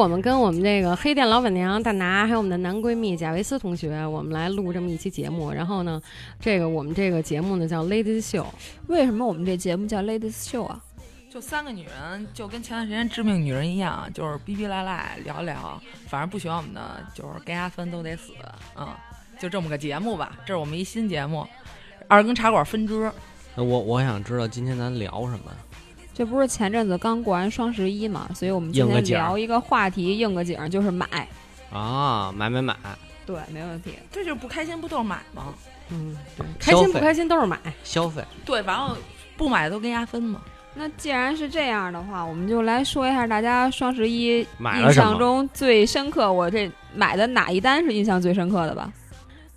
[0.00, 5.52] 我们跟我们这个黑店老板娘大拿，还有我们的男闺蜜贾维斯同学，我们来录这么一期节目。
[5.52, 6.00] 然后呢，
[6.40, 8.46] 这个我们这个节目呢叫 Ladies Show。
[8.86, 10.82] 为什么我们这节目叫 Ladies Show 啊？
[11.30, 16.80] 就三个女人，就跟前段时间致命女人一样，就是逼逼赖赖聊聊，反正不喜欢我们的，
[17.14, 18.32] 就是该压分都得死，
[18.78, 18.88] 嗯，
[19.38, 20.32] 就这么个节目吧。
[20.46, 21.46] 这是我们一新节目，
[22.08, 23.12] 二更茶馆分支。
[23.54, 25.52] 我我想知道今天咱聊什么？
[26.12, 31.06] 这不是前阵子刚过完双十一嘛，所以我们今天聊一个话题，应个景儿就是买。
[31.72, 32.76] 啊，买买买，
[33.24, 33.92] 对，没问题。
[34.10, 35.54] 这就是不开心不都是买吗？
[35.90, 37.58] 嗯，对，开心不开心都是买。
[37.84, 38.22] 消费。
[38.44, 38.96] 对，然后
[39.36, 40.40] 不买都跟压分嘛。
[40.74, 48.92] 那既然是这样的话，我们就来说一下大家双十一印买了什么象中最深刻，我这买的哪一单是印象最深刻的吧？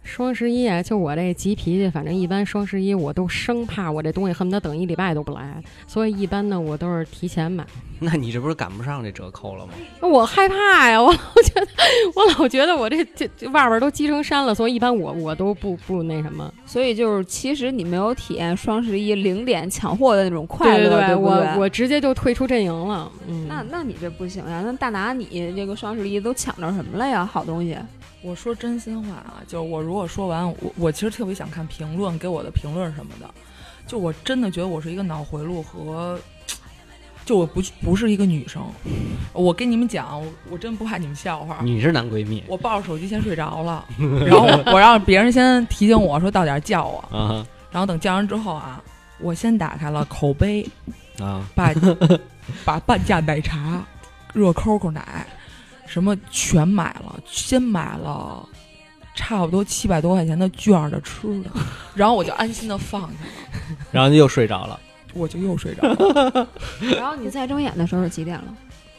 [0.03, 7.65] 双十一啊，就我这急脾气，反正一般双十一我都生怕我这东西恨不得等一礼拜都不来，所以一般呢我都是提前买。
[7.99, 9.71] 那你这不是赶不上这折扣了吗？
[10.01, 11.67] 我害怕呀，我老觉得
[12.15, 16.53] 我老觉得我这这这外边都积成山了，所以一般我我都不不那什么。
[16.65, 23.09] 所以就是，其实你没有体验双十一零点抢货的那种快乐，对对，我不对我直接就退出阵营了。
[23.25, 24.61] 嗯，那那你这不行呀！
[24.65, 27.25] 那大拿你这个双十一都抢着什么了呀？
[27.25, 27.77] 好东西。
[28.23, 33.29] 我说真心话啊，就是我如果说完，我我其实特别想看评论，给我的评论什么的。
[33.85, 36.17] 就我真的觉得我是一个脑回路和，
[37.25, 38.63] 就我不不是一个女生。
[39.33, 41.59] 我跟你们讲，我我真不怕你们笑话。
[41.61, 43.85] 你是男闺蜜我抱着手机先睡着了，
[44.25, 48.81] 然后我我让别人先提醒我说到点儿叫我，啊然后等叫完之后啊，
[49.19, 50.65] 我先打开了口碑，
[51.19, 51.43] 啊！
[51.55, 51.73] 把
[52.63, 53.83] 把半价奶茶、
[54.31, 55.25] 热 COCO 奶
[55.85, 58.47] 什么全买了，先买了
[59.15, 61.49] 差不多七百多块钱的券儿的吃的，
[61.93, 64.79] 然后我就安心的放下了，然后又睡着了。
[65.15, 66.47] 我就又睡着了。
[66.97, 68.45] 然后你再睁眼的时候是几点了？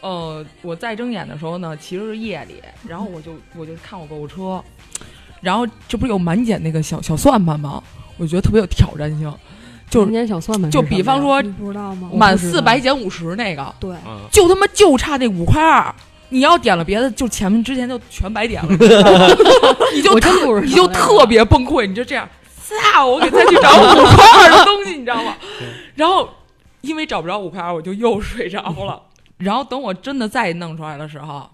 [0.01, 4.63] 呃，我再睁眼的时候呢，其实是夜里，然后我就我就看我购物车，
[5.41, 7.83] 然后这不是有满减那个小小算盘吗？
[8.17, 9.35] 我觉得特别有挑战性，
[9.91, 12.09] 就是小算盘就比方说你不知道吗？
[12.15, 15.93] 满四百减五十那个，对，嗯，就他妈就差那五块二。
[16.35, 18.69] 你要点了别的，就前面之前就全白点了，
[19.95, 20.13] 你就
[20.63, 22.29] 你就特别崩溃，你就这样，
[22.61, 23.07] 操！
[23.07, 25.37] 我给再去找五块二的东西，你知道吗？
[25.95, 26.29] 然后
[26.81, 29.01] 因为找不着五块二，我就又睡着了。
[29.39, 31.49] 然后等我真的再弄出来的时候，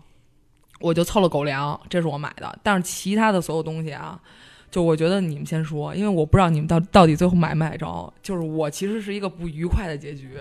[0.81, 2.59] 我就凑了狗粮，这是我买的。
[2.63, 4.19] 但是其他的所有东西啊，
[4.71, 8.11] 就我觉得你们先说，因为我不知道你们到到底最后买没买着。
[8.23, 10.39] 就是我其实是一个不愉快的结局，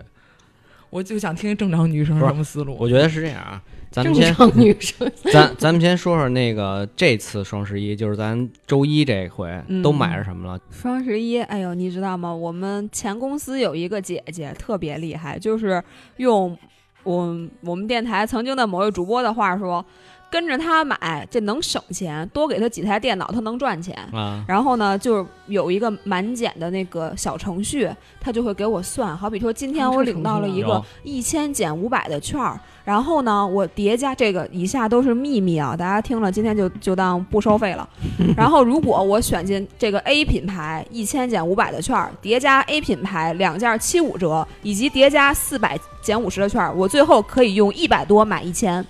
[0.90, 2.78] 我就想听听正常女生是什么思路。
[2.80, 3.62] 我觉得是这样啊。
[3.92, 5.12] 咱们先，常女生。
[5.34, 10.60] 咱咱们先说说那个这次双十一，就是咱周一这回嗯都买着什么了？
[10.70, 12.34] 双十一，哎呦，你知道吗？
[12.34, 15.84] 我们前公司有一个姐姐特别厉害，就是
[16.18, 16.56] 用
[17.04, 19.84] 我我们电台曾经的某位主播的话说，
[20.32, 23.96] 跟着他买，这能省钱，多给他几台电脑，他能赚钱。
[24.14, 29.18] 啊，然后呢，就是有一个满减的那个小程序，他就会给我算。
[29.18, 37.90] 好比说，今天我领到了一个一千减五百的券儿，然后呢，我叠加这个以下都是秘密啊，大家听了今天就就当不收费了。
[38.38, 48.86] 然后如果我选进这个 A 品牌一千减五百的券儿，叠加 A 品牌两件七五折，以及叠加四百减五十的券儿，我最后可以用一百多买一千。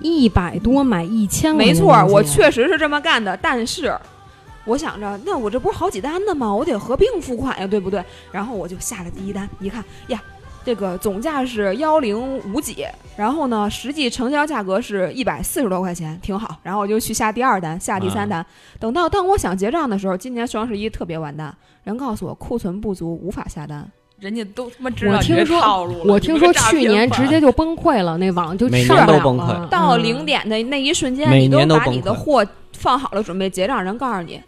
[0.00, 3.96] 对，一百多买一千，没错，我确实是这么干的，但是。
[4.64, 6.52] 我想着，那我这不是好几单的吗？
[6.52, 8.04] 我得合并付款呀，对不对？
[8.32, 10.20] 然后我就下了第一单，一看呀，
[10.64, 12.84] 这个总价是幺零五几，
[13.16, 16.56] 然后呢，实际成交价格是一百四十多块钱，挺好。
[16.64, 18.44] 然后我就去下第二单，下第三单。
[18.80, 23.88] 等到当我想结账的时候，今年双十一特别完蛋，人告诉我库存不足，无法下单。
[24.18, 26.14] 人家都他妈知道我听说套路了。
[26.14, 34.40] 我听说去年直接就崩溃了，那网就每上不了年都崩了溃到嗯零点的那一瞬间，每你都年都崩把你的溃货放好了，准备结账，人告诉你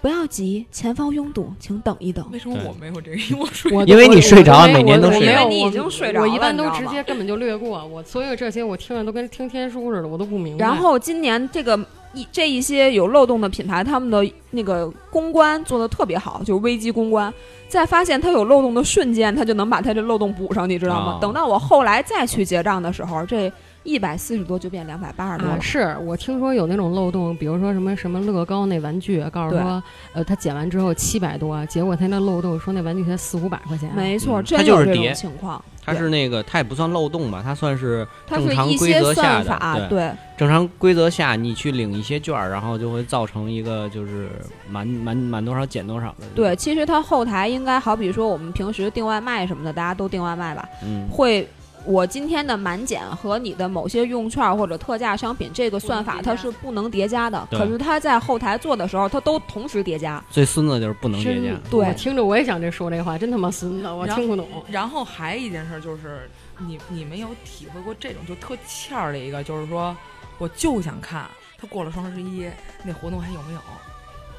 [0.00, 2.26] 不要急，前方拥堵，请等一等。
[2.32, 3.16] 为什么我没有这个？
[3.18, 10.64] 因为我睡我因为你我睡着我没每年都睡我我没有着你已我经睡着了我一般都直接根本就略过，我所有这些我听着都跟听天书似的，我都不明白。
[10.64, 11.78] 然后今年这个
[12.12, 17.32] 一这一些有漏洞的品牌，他们的那个公关做的特别好，就是危机公关。
[17.68, 21.12] 在发现它有漏洞的瞬间，他就能把它这漏洞补上，你知道吗？
[21.12, 29.82] 哦等到我后来再去结账的时候，这一百四十多就变两百八十多啊，是我听说有那种漏洞，比如说什么什么乐高那玩具，告诉说，
[30.12, 33.90] 呃，他减完之后七百多，结果他那漏洞说那玩具才四五百块钱。
[33.94, 35.64] 没错，这就真有这种情况。
[35.82, 44.28] 它是那个，它也不算漏洞吧，它算是正常规一些则下的算法，对对正常规则下，你去领一些券儿，然后就会造成一个就是
[44.68, 46.26] 满满满多少减多少的。
[46.34, 51.48] 对，，其实它后台应该好比说我们平时订外卖什么的，大家都订外卖吧，嗯，会。
[51.84, 57.48] 我今天的满减和你的某些用券或者特价商品，这个算法它是不能叠加的。
[57.50, 60.22] 可是它在后台做的时候，它都同时叠加。
[60.30, 61.56] 最孙子就是不能叠加。
[61.70, 64.46] 对听着我也想这说这话，真他妈孙子，我听不懂。
[64.68, 69.96] 然后还一件事就是，你你们有体会过这种就特欠儿的一个，就是说，
[70.38, 71.26] 我就想看
[71.58, 72.46] 他过了双十一
[72.84, 73.60] 那活动还有没有？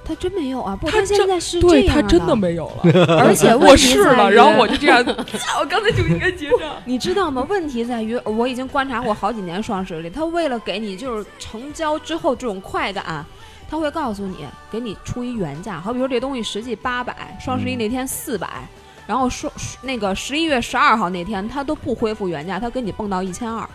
[0.03, 0.75] 它真没有啊！
[0.75, 4.99] 不，它它现在是对这样他真的没有了， 而且问我题试了，然后我就这样，
[5.59, 6.59] 我刚才就应该结账。
[6.85, 7.45] 你知道吗？
[7.49, 13.25] 问题在于，我已经观察过好几年双十一，他为了给你就是成交之后这种快感，
[13.69, 15.79] 他会告诉你，给你出一原价。
[15.79, 18.67] 好比说这东西实际八百，双十一嗯那天四百、
[19.07, 19.51] 然后说
[19.81, 23.67] 那个十一月十二号那天他都不恢复原价，他给你蹦到一千二，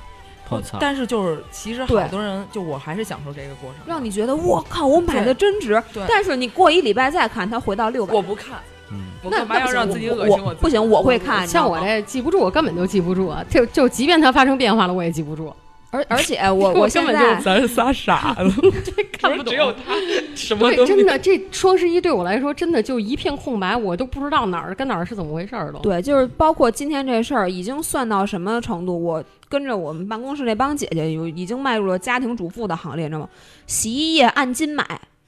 [0.48, 0.78] 我操！
[0.80, 5.82] 但是就是其实对好多人就我还是享受这个过程，让你觉得我靠，我买的真值。
[5.92, 8.14] 对但是你过一礼拜再看，它回到六百。
[8.14, 8.58] 我不看，
[8.90, 10.44] 嗯，那我干嘛要让自己恶心？
[10.44, 11.46] 我不行，我会看。
[11.46, 15.54] 像我这记不住，我根本就记不住，就就即便它发生变化了，我也记不住。
[15.92, 18.72] 而而且我 我现根本就在咱仨傻子，
[19.16, 19.94] 看不懂只有他
[20.34, 25.80] 什么对，都真的，这双十一对我来说真的就一片空白，我都不知道哪儿跟哪儿是怎么回事儿了。
[25.82, 28.96] 对，就是包括今天这事儿，已经算到什么程度？
[28.96, 33.28] 我跟着我们办公室那帮姐姐，有已经迈入了家庭主妇的行列，你知道吗？
[33.66, 34.84] 洗衣液按斤买，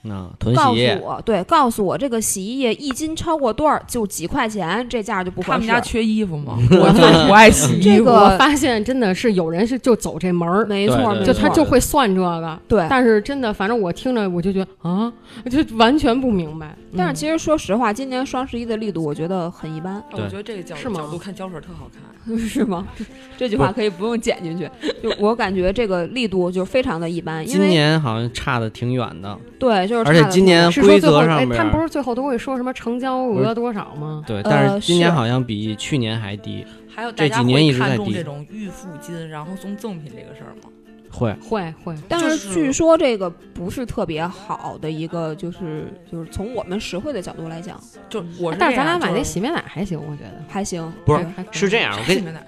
[0.09, 5.51] 啊，囤告诉，我，对，告诉我这个洗衣液一斤超过多少就几块钱，这价就不合适。
[5.53, 6.57] 他们家缺衣服吗？
[6.71, 7.83] 我就不爱洗衣服。
[7.83, 12.59] 这个我发现真的是有人是就走这门儿，没错，就他就会算这个。
[12.69, 12.87] 对。
[12.89, 15.13] 但是真的，反正我听着我就觉得啊，
[15.51, 16.69] 就完全不明白。
[16.69, 22.03] 嗯但是其实说实话，今年双十一的力度我觉得很一般，我觉得这个角是吗角度看胶水特好看。
[22.39, 22.87] 是吗？
[23.39, 24.69] 这句话可以不用剪进去。
[25.03, 29.37] 就我感觉这个力度就非常的一般，因为今年好像差的挺远的。
[29.59, 34.23] 对，就是而且今年规最后哎，则上边他们不是最后都会说什么成交额多少吗？
[34.27, 36.65] 对，呃但是今年好像比去年还低，
[36.95, 40.71] 还有大家这几年一会看重这种预付金，然后送赠品这个事儿吗？
[41.11, 47.81] 会会会，但是是据说这个不是特别好的一个，就是就是从我们实惠的角度来讲，
[48.11, 50.93] 就我是但是咱俩买那洗面奶还行，我觉得还行。
[51.07, 52.47] 不是还是这样，我跟你啥洗面奶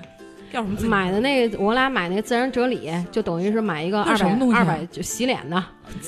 [0.52, 5.62] 要什么买的那个，我俩买那自然哲理，就等于是买一个那二百二百就洗脸的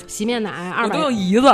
[0.07, 1.47] 洗面奶，二百我都有姨子，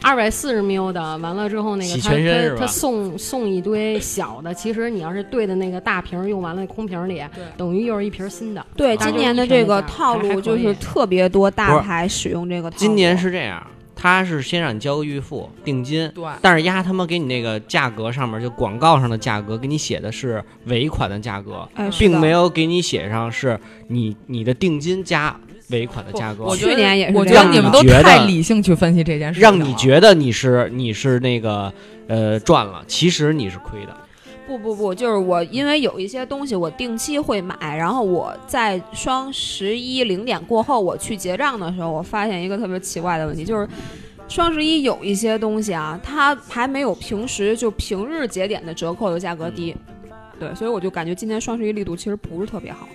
[0.00, 7.22] 二百四十 ml 的，完了之后那个他他他送送一堆小的，其实你要是兑的那个大瓶儿用完了，那空瓶儿里
[7.56, 8.64] 等于又是一瓶新的。
[8.74, 12.80] 对，今年的这个套路就是特别多大牌使用这个套路。
[12.80, 13.64] 今年是这样，
[14.02, 23.56] 他是先让你交个预付定金，对，但是丫他妈给你那个价格上面就广告上的价格给你写的是尾款的价格，哎，并没有给你写上是
[23.86, 25.38] 你你的定金加
[25.68, 27.52] 尾款的价格，我去年也是我这样的。
[27.52, 31.72] 觉得你们都觉得太理性去分析这件事，让你觉得你是你是那个
[32.08, 33.96] 呃赚了，其实你是亏的。
[34.58, 43.66] 不不不，就是我因为有一些东西我定期会买，然后我在双十一零点过后我去结账的时候，我发现一个特别奇怪的问题，就是
[44.28, 49.74] 双十一有一些东西啊，它还没有平时就平日节点的折扣的价格低。
[50.38, 52.88] 对，所以我就感觉今年双十一力度其实不是特别好。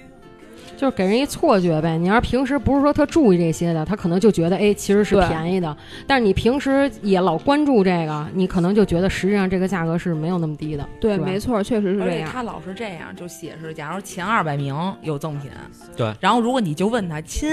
[0.77, 1.98] 就是给人一错觉呗。
[1.98, 5.75] 你要是平时不是说特注意这些的，他可能就觉得哎，其实是便宜的。
[6.05, 10.88] 但是你平时也老关注这个，你可能就觉得实际上这个价格是没有那么低的。
[11.01, 12.27] 对，没错，确实是而这样。
[12.27, 15.50] 且他老是这样，就写是，假如前二百名有赠品，
[15.96, 17.50] 对，然后如果你就问他亲，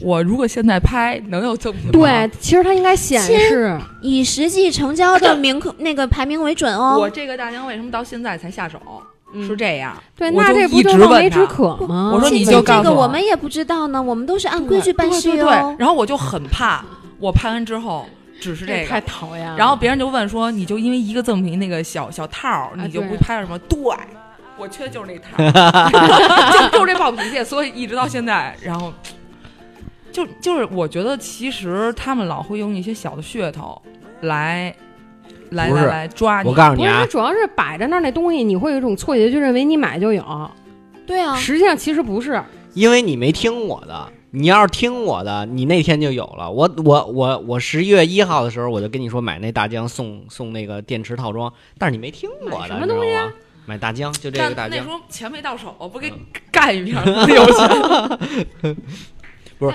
[0.00, 1.90] 我如果现在拍能有赠品吗？
[1.92, 6.98] 对，其实它应该显示以实际成交的名客那个排名为准哦。
[6.98, 8.80] 我这个大娘为什么到现在才下手？
[9.32, 12.10] 嗯是这样，对，那这不就望梅止渴吗？
[12.14, 15.76] 我说你就告诉我个我们也不知道呢，我们都是按规矩办事对对对哟。
[15.78, 16.84] 然后我就很怕，
[17.18, 18.06] 我拍完之后
[18.40, 19.56] 只是这个太，讨厌了。
[19.56, 23.58] 然后别人就问说，你就因为一个赠品那个小小套，你就不拍什么？
[23.60, 23.78] 对，
[24.58, 28.92] 我缺的就是那套儿， 就就是这暴脾气，所以一直到现在，然后
[30.12, 33.80] 就就是我觉得其实他们老会用一些小的噱头
[34.20, 34.74] 来
[35.52, 36.48] 来不是来来抓你。
[36.48, 40.50] 我告诉你啊不是，主要是摆在那儿那东西，你会有一种错觉，就认为你买就有，
[41.06, 42.42] 对啊，实际上其实不是。
[42.74, 46.50] 因为你没听我的，你要是听我的，你那天就有了。
[46.50, 53.32] 我我我我十一月一号的时候，我就跟你说买那大疆送送那个电池套装，但是你没听我的，什么东西啊你知道吗？
[53.66, 54.82] 买大疆，就这个大疆但那时。
[54.88, 56.12] 候钱没到手，不给
[56.50, 58.76] 干一瓶儿自有钱。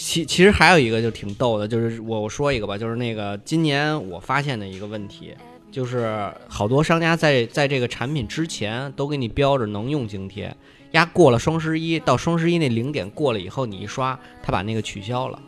[0.00, 5.34] 其其实还有一个就挺逗的，就是我我说一个吧，就是那个今年我发现的一个问题，
[5.72, 10.56] 就是好多商家在在这个产品之前都给你标着能用津贴，
[10.92, 15.38] 压过了双十一到双十一那零点过了以后，你一刷，他把那个取消了。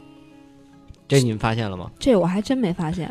[1.07, 1.88] 这你们发现了吗？
[1.99, 3.09] 这我还真没发现。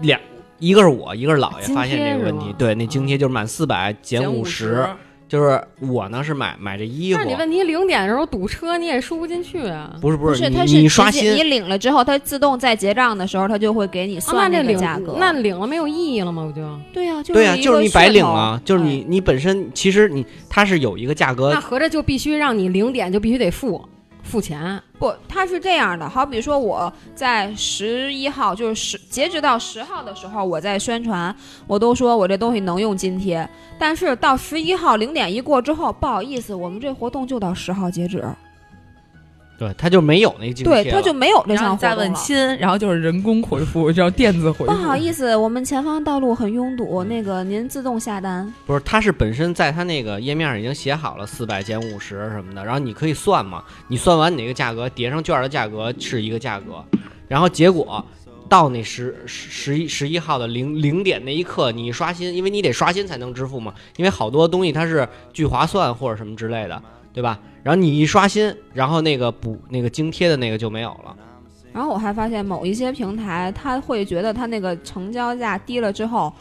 [0.00, 0.20] 两
[0.58, 2.52] 一个是我，一个是姥爷发现这个问题。
[2.58, 4.84] 对，那津贴就是满四百减五十，
[5.32, 9.96] 就是我呢是买买这衣服但是，你问题零点的时候堵车，你也输不进去啊。
[9.98, 15.16] 不是不是，不是，它你是你刷新你领了之后，它自动在结账的时候，它就会给你哦算那这个价格。
[15.18, 16.42] 那领了没有意义了吗？
[16.42, 16.60] 我就
[16.92, 23.82] 对呀、就对呀、一就是你白领了，就是你哎你本身其实你它是有一个价格那合着就必须让你零点就必须得付
[24.22, 24.80] 付钱。
[24.98, 31.34] 不，他是这样的，好比说我在十一号，就是十截止到十号的时候，我在宣传，
[31.66, 33.48] 我都说我这东西能用津贴，
[33.78, 38.24] 但是到十一号零点一过之后，不好意思，我们这活动就到十号截止，
[39.62, 42.14] 对，他就没有那个津贴对，他就没有这然后你再项活动了。
[42.14, 44.72] 问亲，然后就是人工回复， 叫电子回复。
[44.72, 48.52] 不好意思，我们前方道路很拥堵，那个您自动下单。
[48.66, 56.84] 不是，他是本身在他那个页面上已经写好了四百减五十什么的，然后你可以算嘛，你算完你那个价格叠上券的价格是一个价格，
[57.28, 58.04] 然后结果
[58.48, 67.38] 到那十十十一十一号的零零点那一刻，你一刷新，因为你得刷新才能支付嘛，因为好多东西它是聚划算或者什么之类的，对吧？
[67.62, 71.16] 然后你一刷新，然后那个补那个津贴的那个就没有了。
[71.72, 76.32] 然后我还发现某一些平台，他会觉得他那个成交价低了之后，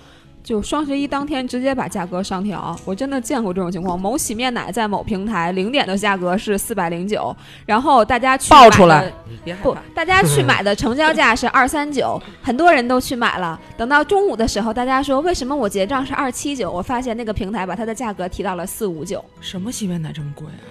[0.44, 2.78] 就双十一当天直接把价格上调。
[2.86, 4.00] 我真的见过这种情况。
[4.00, 9.14] 某洗面奶在某平台零点的价格是四百零九，然后大家去买的爆出来
[9.62, 13.60] 不大家去买的成交价 是二三九，很多人都去买了。
[13.78, 16.72] 等到中午的时候，大家说为什么我结账是二七九？
[16.72, 19.24] 我发现那个平台把它的价格提到了四五九。
[19.40, 20.64] 什么洗面奶这么贵啊？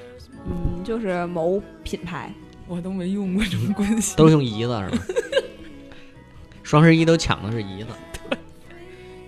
[0.46, 2.32] 嗯，就是某品牌。
[2.66, 5.04] 我都没用过这么贵的都是用姨子是吧？
[6.62, 7.88] 双十一都抢的是姨子，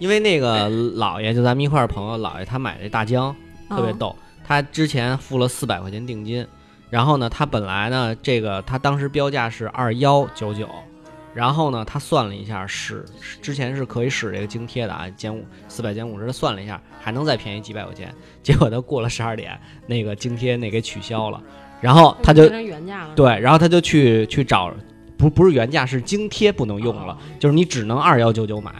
[0.02, 3.32] 因为那个姥爷就咱们一块儿朋友，姥爷他买这大疆
[3.68, 6.44] 特别嗯逗，他之前付了四百块钱定金，
[6.90, 10.68] 然后呢，他本来呢这个他当时标价是二幺九九。
[11.32, 13.04] 然后呢，他算了一下，使
[13.40, 18.12] 之前是可以使这个津贴的啊，减五四百减五十，他算了一下，还能再便宜几百块钱。
[18.42, 19.56] 结果他过了十二点，
[19.86, 21.40] 那个津贴那给取消了，
[21.80, 23.14] 然后他就原价了。
[23.14, 24.74] 对，然后他就去去找，
[25.16, 28.70] 不不是原价，是津贴不能用了，就是你只能二幺九九买。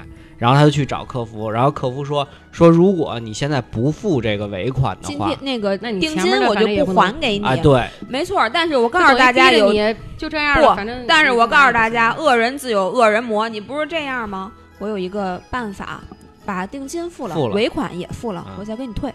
[0.42, 7.46] 然后他就去找客服，然后客服说说如果你现在不付这个尾款的话今天，那个那你定金面的我就不反正也不能还给你。
[7.46, 9.72] 啊，对，没错，但是我告诉大家有
[10.18, 14.50] 就这样不了，反正但是我告诉大家，恶人自有恶人磨，你不是这样吗？
[14.80, 16.00] 我有一个办法，
[16.44, 19.14] 把定金付了，付了尾款也付了，嗯我再给你退。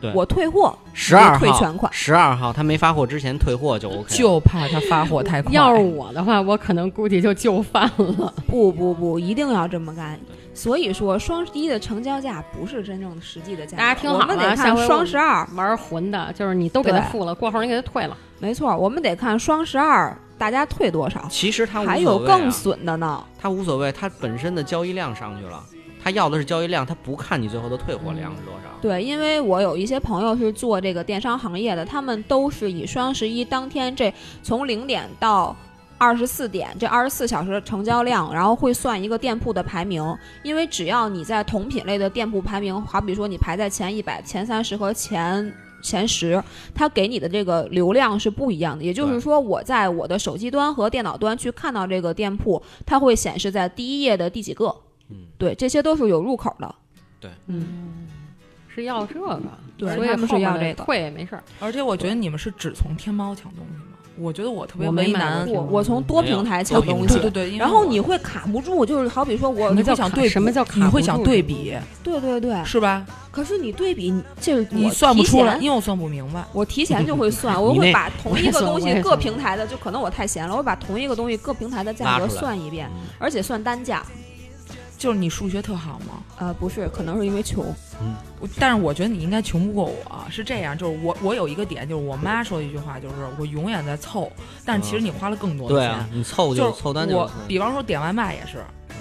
[0.00, 1.92] 对我退货，十二号退全款。
[1.92, 4.16] 十二号他没发货之前退货就 OK。
[4.16, 5.52] 就怕他发货太快。
[5.52, 8.32] 要是我的话，我可能估计就就范了。
[8.48, 10.18] 不不不，一定要这么干。
[10.60, 13.76] 所以说，双十一的成交价不是真正的实际的价格。
[13.78, 15.48] 大家听好我们了得看下回双十二。
[15.54, 18.14] 玩混的，就是你都给他付了，过后你给他退了。
[18.40, 23.24] 没错，我们得看双十二大家退多少，其实他无还所谓啊有更损的呢。
[23.40, 25.64] 他无所谓，他本身的交易量上去了，
[26.04, 28.68] 他要的是交易量，他不看你最后的退货量是多少。
[28.82, 34.12] 对，因为我有一些朋友是做这个电商行业的，他们都是以双十一当天这
[34.42, 35.56] 从零点到
[36.00, 40.02] 二十四点这二十四小时的成交量，然后会算一个店铺的排名。
[40.42, 45.52] 因为只要你在同品类的店铺排名，好比说你排在前一百、前三十和前。
[45.82, 48.84] 前十，它给你的这个流量是不一样的。
[48.84, 54.66] 也就是说，我在我的手机端和电脑端去看到这个店铺，它会显示在第一页的第几个。
[55.08, 56.74] 嗯，对，这些都是有入口的。
[57.18, 58.06] 对嗯，
[58.68, 59.40] 是要这个，
[59.78, 61.42] 对所以他们是要这个退也没事儿。
[61.58, 63.89] 而且我觉得你们是只从天猫抢东西吗？
[64.20, 65.54] 我觉得我特别为难过。
[65.62, 73.04] 我我从多平台抢东西，然后你会卡不住，就是好比说我你会想对什么叫卡你会想不住对比对对对，是吧？
[73.30, 76.44] 可是你对比，你这你算不出来，前因为我算不明白。
[76.52, 84.04] 我提前就会算， 我会把同一个东西各平台的，就可能我太闲了，我把同一个东西各平台的价格算一遍，嗯而且算单价。
[85.00, 86.22] 就是你数学特好吗？
[86.36, 87.64] 呃，不是，可能是因为穷。
[88.02, 88.14] 嗯
[88.58, 94.30] 但是我觉得你应该穷不过我，是这样，就是我我有一个点，就是我妈说的一句话，就是我永远在凑，
[94.64, 95.88] 但是其实你花了更多的钱。
[95.88, 98.58] 对啊，你凑就是凑单就我，比方说点外卖也是，
[98.90, 98.94] 嗯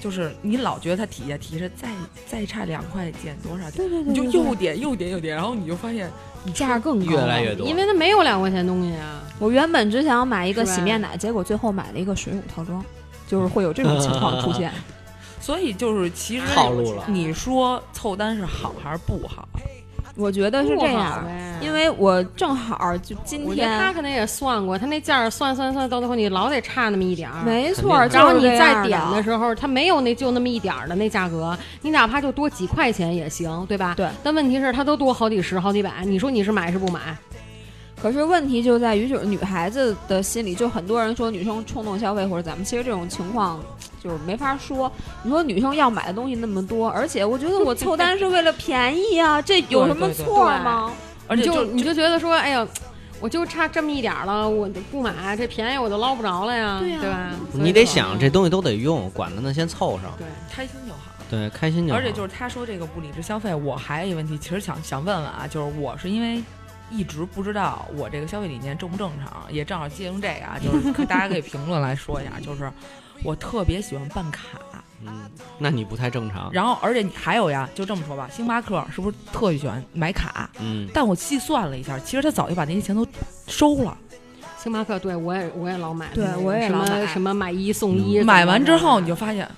[0.00, 1.88] 就是你老觉得它底下提着再
[2.26, 6.10] 再差两块减多少钱，对对你就又点又点又点，然后你就发现
[6.44, 9.22] 你价更高，越来越多，因为它没有两块钱东西啊。
[9.38, 12.82] 我原本只想买一个洗面奶，结果最后买了一个水乳套装，
[13.28, 14.72] 就是会有这种情况出现。
[15.46, 19.48] 所以就是其实套路了你说凑单是好还是不好？
[20.16, 21.24] 我觉得是这样，
[21.60, 27.44] 因为我正好就今天他，可能也算过，他那价儿算算算，到最后你老得差那么一点儿。
[27.44, 33.94] 没错儿，然后你再点的时候，他没有那就那么一点儿的那价格，你哪怕就多几块钱也行，对吧？
[33.96, 34.08] 对。
[34.24, 37.16] 但问题是，他都多好几十、好几百，你说你是买是不买？
[38.02, 43.58] 可是问题就在于，就是女孩子的心里，就很多人说女生冲动消费或者咱们，其实这种情况
[44.02, 44.90] 就是没法说。
[45.22, 50.92] 你说女生要买的东西那么多，而且我觉得我凑单是为了便宜啊，这有什么错吗？
[51.28, 52.66] 而且就你就你就觉得说，哎呀，
[53.20, 57.30] 我就差这么一点儿了，我不买这便宜我就捞不着了呀，对呀吧？
[57.52, 60.12] 你得想这东西都得用，管他呢，先凑上。
[60.18, 60.26] 对。
[60.52, 61.00] 开心就好。
[61.28, 61.98] 对，开心就好。
[61.98, 66.40] 而且就是他说这个不理智消费，我还有一个问题，其实想想问问啊，就是我是因为
[66.88, 72.70] 一直不知道我这个消费理念正不正常，也正好借用这个啊，就是可大家可以评论来说一下，就是
[73.26, 74.42] 我特别喜欢办卡，
[75.04, 75.28] 嗯，
[75.58, 76.48] 那你不太正常。
[76.52, 80.48] 然后而且你还有呀，就这么说吧，星巴克是不是特别喜欢买卡？
[80.60, 83.06] 嗯，但我细算了一下，其实他早就把那些钱都
[83.48, 83.98] 收了。
[84.58, 89.48] 星巴克，对我也我也老买，对我也老买什么买一送一，嗯买完之后你就发现。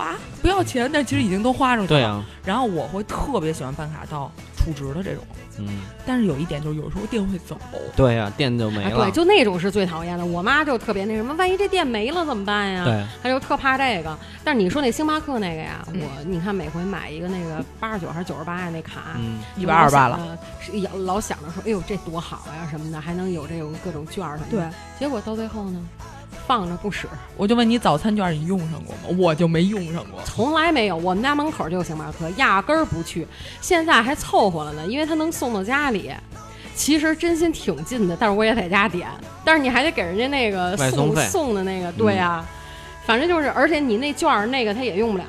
[0.00, 2.00] 花不要钱，但其实已经都花出去了。
[2.00, 5.22] 对啊，然后我会特别喜欢办卡到储值的这种，
[5.58, 7.58] 嗯，但是有一点就是有时候店会走，
[7.94, 9.04] 对呀，店就没啊，了。
[9.04, 10.24] 对，就那种是最讨厌的。
[10.24, 12.84] 我妈就特别那什么，万一这店没了怎么办呀？
[12.84, 14.18] 对，她就特怕这个。
[14.42, 20.38] 但是你说那星巴克那个呀，嗯我你看每回买一个那个八十九还是九十八呀那卡，嗯，一百二十八了。
[20.60, 25.80] 是老老想着说，哎呦这多好呀什么的，还能有这种各种券儿什么的对的。，结果到最后呢，
[26.46, 29.16] 放着不使，我就问你早餐券你用上过吗？
[29.18, 30.20] 我就没用上过。
[30.24, 30.96] 从来没有。
[30.96, 33.26] 我们家门口就有星巴克，压根儿不去。
[33.60, 36.10] 现在还凑合了呢，因为它能送到家里。
[36.74, 39.06] 其实真心挺近的，但是我也在家点，
[39.44, 42.42] 但是你还得给人家那个送送的那个，对呀、
[43.04, 45.24] 反正就是，而且你那券儿那个他也用不了。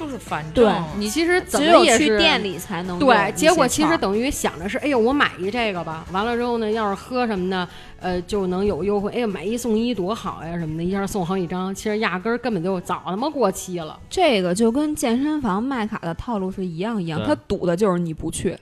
[0.00, 7.68] 就是反正对你其实怎只有么也是去店里才能对，结果其实等于想着是，哎呦，我买一这个吧，完了之后呢，要是喝什么的，
[8.00, 9.12] 呃，就能有优惠。
[9.12, 11.74] 哎呀，买一送一多好呀，什么的，一下送好几张。
[11.74, 13.98] 其实压根儿根本就早他妈过期了。
[14.08, 18.56] 这个就跟健身房卖卡的套路是一样一样，他赌的就是你不去。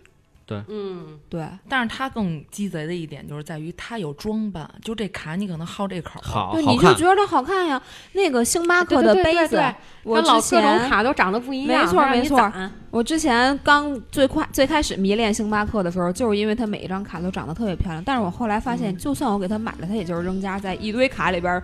[0.69, 7.09] 嗯，对，但是他更鸡贼的一点就是在于他有装扮，就这卡你可能好这口，对，好对你就觉。
[7.09, 7.81] 得它好看呀。
[8.13, 18.03] 那个星巴克的对对对杯子对，我它老之各种卡都长得不一样，没错没错攒我之前刚最快最开始迷恋星巴克的时候，就是因为它每一张卡都长得特别漂亮。
[18.05, 21.63] 但是我后来发现，嗯就算我给它买了，它也就是扔家在一堆卡里边儿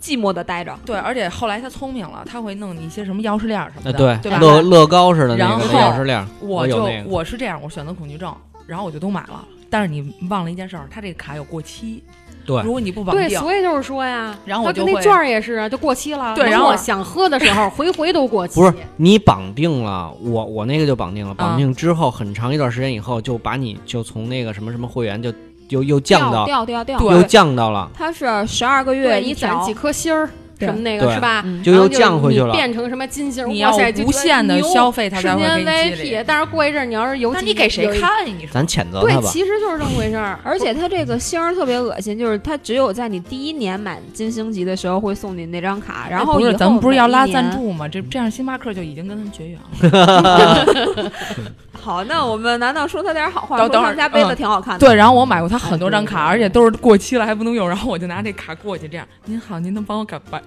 [0.00, 0.76] 寂寞的待着。
[0.84, 4.38] 对，而且后来他聪明了，他会弄你一些什么钥匙链儿什么呃，的，对，吧？
[4.38, 6.88] 乐乐高似的那个钥匙链儿，我就。
[7.06, 8.34] 我是这样，我选择恐惧症，
[8.66, 9.44] 然后我就都买了。
[9.70, 12.02] 但是你忘了一件事儿，他这个卡有过期，
[12.46, 16.34] 对如果你不绑定对，所以就是说呀，然后我就那券儿也是啊，就过期了。
[16.34, 18.58] 对然后我想喝的时候，回回都过期。
[18.58, 25.30] 不是你绑定了，我我那个就绑定了，绑啊定之后很长一段时间以后，就把你就从那个什么什么会员就
[25.68, 30.28] 又又降到掉掉掉，对又降到了，它是十二个月你攒几颗星儿
[30.58, 31.40] 什么那个是吧？
[31.46, 32.52] 嗯就又然后你降回去了。
[32.52, 33.46] 变成什么金星儿？
[33.46, 33.70] 你要
[34.04, 36.24] 无限的消费，它才瞬会间给你积 VIP 累。。
[36.26, 37.68] 但是过一阵儿你要是有几，那你给？
[37.68, 38.34] 谁看呀？
[38.36, 39.28] 你说咱谴责对他，吧。
[39.30, 40.36] 其实就是这么回事儿。
[40.42, 47.48] 而且它这个星儿特别恶心，就是它只有在你第一年满金星级的时候会送你那张卡，然后以后哎不是咱们不是要拉赞？
[47.52, 47.86] 助吗？
[47.86, 49.60] 这这样星巴克就已经跟他们绝缘
[49.92, 51.12] 了。
[51.80, 53.56] 好，那我们难道说他点好话？
[53.56, 54.86] 说等等会儿他们家杯子嗯挺好看的。
[54.86, 60.40] 对，然后我买过他很多张卡，而且都是过期了还不能用，然后我就拿这卡过去，这样您好，您能帮我改绑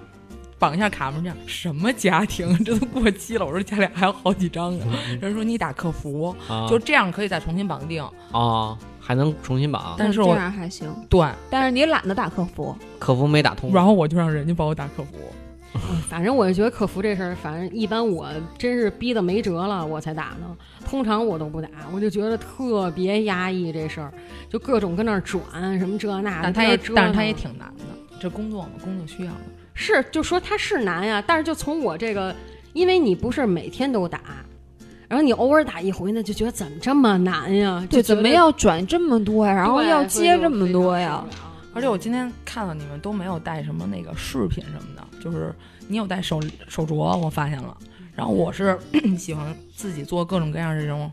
[0.58, 1.18] 绑一下卡吗？
[1.20, 3.44] 这样什么家庭， 这都过期了。
[3.44, 4.86] 我说家里还有好几张呢。
[5.20, 8.04] 人说你打客服，啊就这样可以再重新绑定。
[8.30, 12.76] 啊，还能重新绑，但是我这样还行，对，但是你懒得打客服。
[12.98, 13.72] 客服没打通。
[13.74, 15.10] 然后我就让人家帮我打客服。
[16.08, 20.56] 反正我就觉得客服这事儿，反正一般我真是逼得没辙了，我才打呢。
[20.86, 24.12] 通常我都不打，我就觉得特别压抑这事儿，
[24.50, 26.40] 就各种跟那儿转什么这那的。
[26.42, 27.84] 但他也但是他也挺难的，
[28.20, 29.38] 这工作嘛，工作需要的。
[29.74, 32.34] 是，就说他是难呀，但是就从我这个，
[32.74, 34.20] 因为你不是每天都打，
[35.08, 37.86] 然后你偶尔打一回呢，就觉得怎么这么难呀？
[37.88, 39.54] 对，就怎么要转这么多呀？
[39.54, 41.24] 然后要接这么多呀？
[41.74, 45.54] 而且我今天看到你们都没有带什么那个饰品什么的，就是
[45.88, 47.76] 你有带手手镯，我发现了。
[48.14, 48.78] 然后我是
[49.16, 51.10] 喜欢自己做各种各样的这种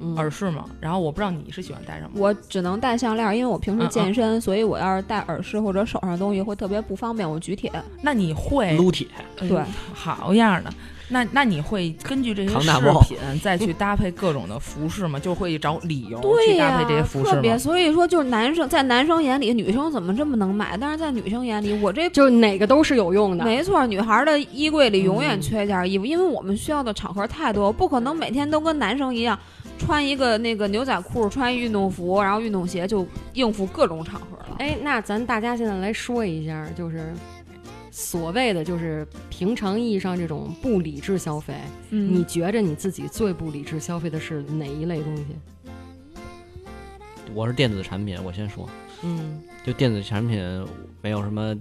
[0.00, 2.10] 嗯耳饰嘛，然后我不知道你是喜欢戴什么。
[2.14, 7.70] 我只能戴项链，因为我平时嗯嗯健身，所以我要是戴耳饰或者手上的东西会特别不方便，我举铁。
[8.00, 9.06] 那你会撸铁，
[9.38, 10.72] 哎对好样的。
[11.08, 12.70] 那那你会根据这些饰
[13.02, 15.18] 品再去搭配各种的服饰吗？
[15.18, 20.76] 就会找理由去搭、配这些服饰特别，所以说就是男生在男生眼里，女生怎么这么能买？
[20.76, 23.44] 但是在女生眼里，我这就哪个都是有用的。
[23.44, 29.38] 没错，女孩的衣柜里永远嗯缺一件衣服，因为我们需要的场合太多，不可能每天都跟男生一样，
[29.78, 34.56] 穿一个那个牛仔裤，穿一运动服，然后运动鞋就应付各种场合了。
[34.58, 37.14] 哎，那咱大家现在来说一下，就是
[37.98, 41.56] 所谓的就是平常意义上这种不理智消费，
[41.90, 42.14] 嗯。
[42.14, 45.24] 你觉着你自己最不理智消费的是哪一类东西？
[47.34, 48.68] 我是电子产品，我先说，
[49.02, 50.64] 嗯，就电子产品
[51.02, 51.52] 没有什么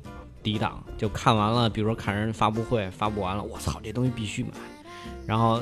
[0.44, 4.52] 抵挡，就看完了，比如说看人发布会，发布完了，我操，这东西必须买，
[5.26, 5.60] 然后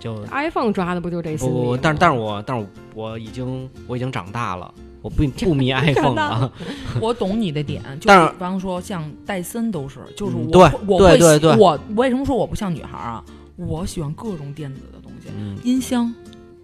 [0.00, 1.58] 就 iPhone 抓的不就这心理吗？
[1.58, 6.50] 不不不，但是但是我但是我已经我已经长大了，我不 不迷 iPhone 啊，
[7.00, 11.52] 我懂你的点， 就但是比方说像戴森都是，就是我我会喜对对。
[11.52, 13.24] 对我为什么说我不像女孩啊？
[13.56, 16.14] 我喜欢各种电子的东西，嗯，音箱，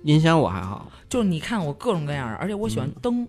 [0.04, 3.26] 音箱我还好，就是你看我各种各样的，而且我喜欢灯，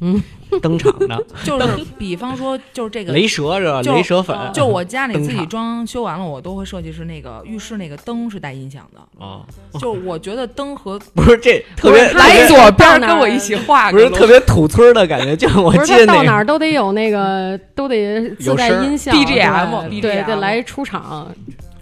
[0.60, 1.24] 登场的。
[1.44, 3.80] 就是比方说就是这个雷蛇是吧？
[3.82, 9.24] 雷蛇粉，就我家里自己装修完了，我都会设计是那个浴室那个灯是带音响的。
[9.24, 9.42] 啊，
[9.78, 21.32] 就我觉得灯和 不是这特别来左边跟我一起画不是特别土村的感觉，就我记得那个哪儿都得有那个，都得自带音响 BGM 对对来出场。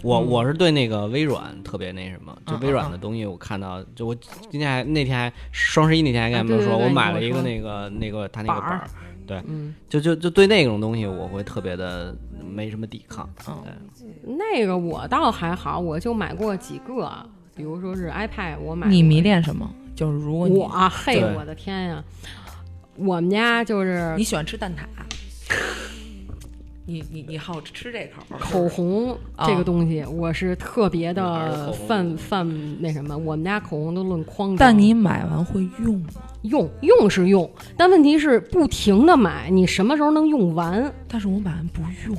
[0.01, 0.27] 我嗯。
[0.27, 4.15] 我是对那个微软特别那什么，就嗯微软的东西，我看到，就我
[4.49, 8.79] 今天还那天还双十一那天还跟他们说，我买了一个那个那个他那个板儿。
[9.27, 13.29] 板儿，嗯，就就就对那种东西我会特别的没什么抵抗。
[13.47, 13.63] 嗯。
[13.63, 14.35] 对。
[14.37, 17.11] 那个我倒还好，我就买过几个，
[17.55, 19.69] 比如说是 iPad，我买你迷恋什么？
[19.95, 22.03] 就是如果你我啊嘿，我的天呀！
[22.95, 24.79] 我们家就是你喜欢吃蛋挞，
[26.89, 34.57] 你你你好吃这口儿口红啊这个东西，我是特别的犯犯那什么，我们家口红都论筐装。
[34.57, 36.09] 但你买完会用吗？
[36.41, 37.47] 用用是用，
[37.77, 40.91] 但问题是不停的买，你什么时候能用完？
[41.07, 42.17] 但是我买完不用，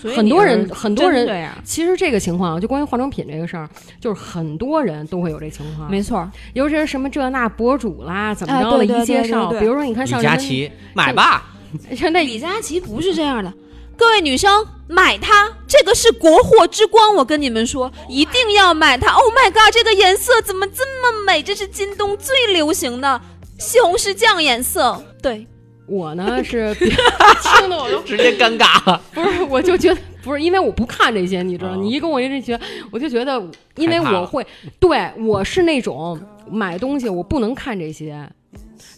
[0.00, 6.30] 所以很多人很多人其实这个情况啊，就关于化妆品这个事儿，就是很多人都会有这情况，没错。
[6.52, 11.50] 尤其是什么这那博主啦，怎么哎着的，一介绍，比如说你看李像李佳琦买吧，
[11.96, 13.52] 像那李佳琦不是这样的，
[13.98, 19.12] 各位女生买它，这个是国货之光，我跟你们说，一定要买它。
[19.12, 21.42] Oh my god，这个颜色怎么这么美？
[21.42, 23.20] 这是京东最流行的
[23.58, 25.02] 西红柿酱颜色。
[25.20, 25.44] 对，
[25.88, 26.88] 我呢是比
[27.58, 29.02] 听的我都直接尴尬了。
[29.12, 32.58] 不是，我就觉得不是，因为我不看这些，你知道，哦你一跟我一这学，
[32.92, 33.42] 我就觉得，
[33.74, 34.46] 因为我会，
[34.78, 36.16] 对我是那种
[36.48, 38.30] 买东西我不能看这些，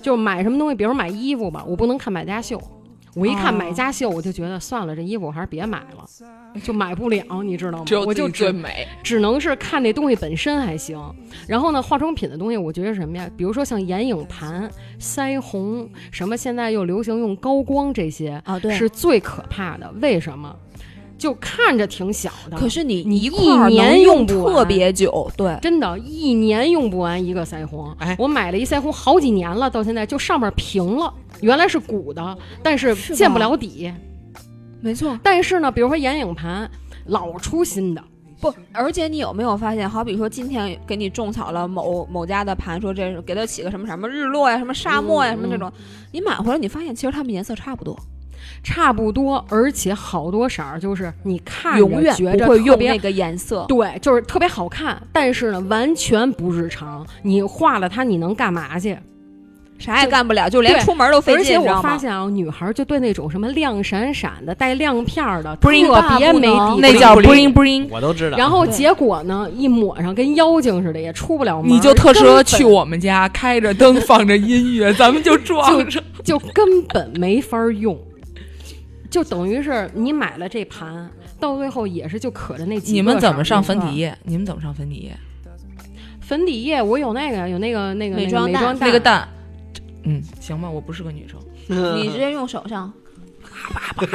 [0.02, 2.60] 就买什么东西，比如买衣服吧，我不能看买家秀。
[3.14, 6.06] 我一看哦买家秀，我就觉得算了，这衣服我还是别买了，
[6.62, 7.84] 就买不了，你知道吗？
[8.06, 8.86] 我就只最美。
[9.02, 10.98] 只能是看那东西本身还行。
[11.46, 13.28] 然后呢，化妆品的东西，我觉得什么呀？
[13.36, 14.70] 比如说像眼影盘、
[15.00, 19.92] 腮红，什么现在又流行用高光这些，啊对是最可怕的。
[20.00, 20.54] 为什么？
[21.18, 27.94] 就看着挺小的，可是你你一年能用特别久，对，真的，一年用不完一个腮红。
[27.98, 33.92] 哎我买了一腮红好几年了，到现在就上面平了，原来是鼓的，但是见不了底。
[34.80, 35.18] 没错。
[35.22, 36.70] 但是呢，比如说眼影盘，
[37.06, 38.02] 老出新的，
[38.40, 45.70] 不，而且你有没有发现，好比说今天给你种草了某某家的盘，说这是给它起个什么什么日落呀、什么沙漠呀、嗯什么这种，
[46.12, 47.98] 你买回来你发现其实它们颜色差不多，
[48.62, 53.66] 差不多，而且好多色儿就是你看着永远觉不着用那个颜色。
[53.68, 57.06] 对，就是特别好看，但是呢，完全不日常。
[57.22, 58.96] 你画了它，你能干嘛去？
[59.80, 61.80] 啥也干不了，就连出门都费劲，而且我？
[61.80, 65.70] 发现啊，女孩儿就对那种什么亮闪闪的、带亮片儿的特
[66.18, 68.36] 别没底那叫 bling bling 我都知道。
[68.36, 71.70] 然后结果呢，一抹上跟妖精似的，也出不了门。
[71.70, 76.02] 你就特适合去我们家，开着灯，放着音乐，咱们就撞着。
[76.22, 77.98] 就根本没法儿用，
[79.08, 84.14] 就等于是你买了这盘，到最后也是就可着那几个你们怎么上粉底液？
[84.24, 85.12] 你们怎么上粉底液？
[86.20, 89.26] 粉底液我有那个有那个那个美妆蛋那个美妆那个蛋，
[90.04, 91.38] 嗯，行吧，我不是个女生，
[91.96, 92.92] 你直接用手上，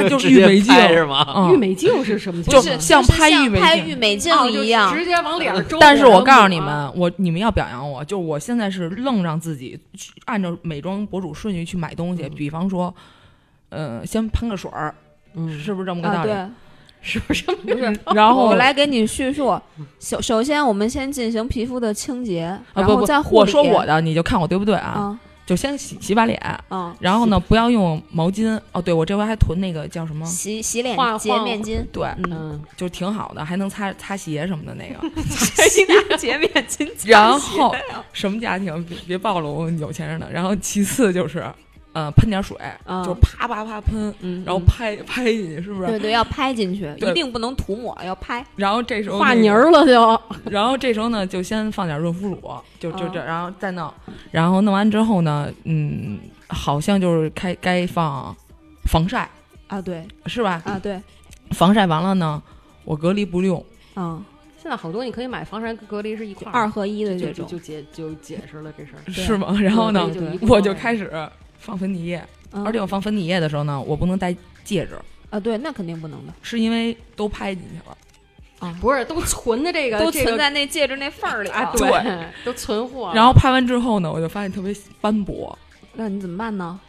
[0.09, 1.33] 就是直接玉美镜是吗？
[1.35, 2.41] 嗯玉美镜是什么？
[2.43, 4.93] 就是像拍玉美镜拍玉美镜一样。
[4.95, 5.77] 直接往脸上周。
[5.79, 9.79] 但是我告诉你们，我你们要表扬我，就我现在是愣让自己
[10.25, 12.93] 按照美妆博主顺序去买东西，比方说，
[13.69, 14.93] 呃，先喷个水儿，
[15.35, 16.31] 嗯，是不是这么个啊，道理？
[17.01, 17.43] 是不是？
[17.43, 19.55] 不是，然后我来给你叙述。
[19.99, 25.15] 首首先，我们先进行皮肤的清洁，啊然不不后再，护我说我的，你就看我对不对啊？
[25.45, 26.39] 啊就先洗洗把脸，
[26.71, 28.59] 嗯，然后呢，不要用毛巾。
[28.71, 30.25] 哦，对，我这回还囤那个叫什么？
[30.25, 34.99] 洗洗脸化洁面巾，对，嗯，嗯，就挺好的，还能擦擦鞋什么的那个。
[35.69, 37.75] 洗脸洁面巾，然后
[38.11, 40.31] 什么家庭别别暴露有钱人的。
[40.31, 41.45] 然后其次就是，
[41.95, 45.87] 呃，喷点水，嗯就啪啪啪喷，嗯，然后嗯拍拍进去，是不是？
[45.87, 48.45] 对对，要拍进去，一定不能涂抹，要拍。
[48.57, 50.21] 然后这时候画那个泥儿了就。
[50.51, 52.35] 然后这时候呢，就先放点润肤乳，
[52.81, 53.89] 就就哦这，然后再弄，
[54.29, 58.35] 然后弄完之后呢，嗯，好像就是开该放
[58.83, 59.29] 防晒，
[59.67, 60.61] 啊，对是吧？
[60.65, 61.01] 啊，对，
[61.51, 62.43] 防晒完了呢，
[62.83, 64.21] 我隔离不用，嗯，
[64.61, 69.09] 现在好多你可以买防晒隔离是一块儿二合一的就这种，就就解就解释了这事儿。
[69.09, 69.57] 是吗？
[69.61, 71.09] 然后呢，就我就开始
[71.65, 74.31] 放粉底液，嗯而且我放粉底液的时候呢，我不能戴
[74.63, 74.95] 戒指，
[75.31, 77.97] 啊，对，那肯定不能的，是因为都拍进去了。
[78.59, 81.71] 啊不是都存的这个 都存在那戒指那缝儿里啊，了。
[81.77, 83.11] 对，都存货。
[83.13, 85.57] 然后拍完之后呢，我就发现特别斑驳，
[85.95, 86.79] 那你怎么办呢？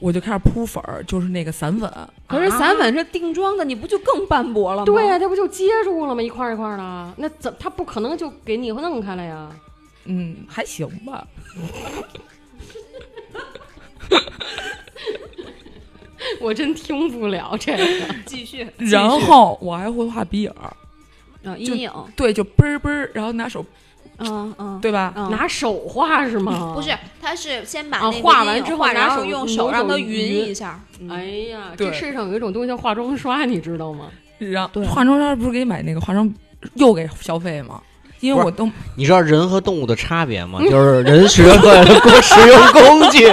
[0.00, 1.92] 我就开始铺粉儿，就是那个散粉。
[2.28, 4.84] 可是散粉是定妆的，你不就更斑驳了吗？
[4.84, 6.22] 对呀，它不就接住了吗？
[6.22, 9.50] 一块儿一块儿的，那怎它不可能就给你弄开了呀？
[10.04, 11.26] 嗯，还行吧。
[16.42, 17.84] 我真听不了这个。
[18.26, 20.72] 继续然后我还会画鼻影儿，
[21.50, 23.64] 啊，阴影，对，就嘣儿嘣儿，然后拿手，
[24.18, 25.12] 嗯嗯，对吧？
[25.16, 26.72] 嗯拿手画是吗？
[26.76, 30.80] 不是，他是先把啊那个画完之后然拿手后用手让它匀匀一下。
[31.00, 34.06] 嗯哎呀，这世上有一种东西叫化妆刷，你知道吗？
[34.38, 36.32] 然后对化妆刷不是给你买那个化妆
[36.74, 37.80] 又给消费吗？
[38.20, 40.58] 因为我都你知道人和动物的差别吗？
[40.68, 43.26] 就是人学会了过使用工具，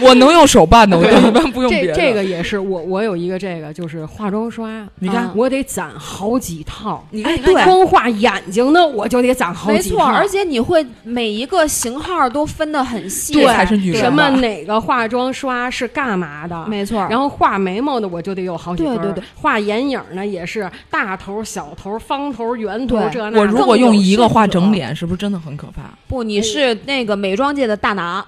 [0.00, 1.94] 我能用手办的，我就一般不用别的。
[1.94, 7.04] 这这个也是我我有一个这个就是化妆刷，你看啊我得攒好几套。
[7.10, 13.34] 你看，光画眼睛的我就得攒好几套没错，而且你会每一个型号都分得很细。
[13.34, 16.66] 对才是女人什么哪个化妆刷是干嘛的？
[16.66, 23.40] 没错，然后画眉毛的我就得有好几根儿，对对对画眼影呢也是大头、小头、方头、圆头对这那的。
[23.40, 25.82] 我如果用一个画整脸，是不是真的很可怕？
[26.08, 28.24] 不，你是那个美妆界的大拿。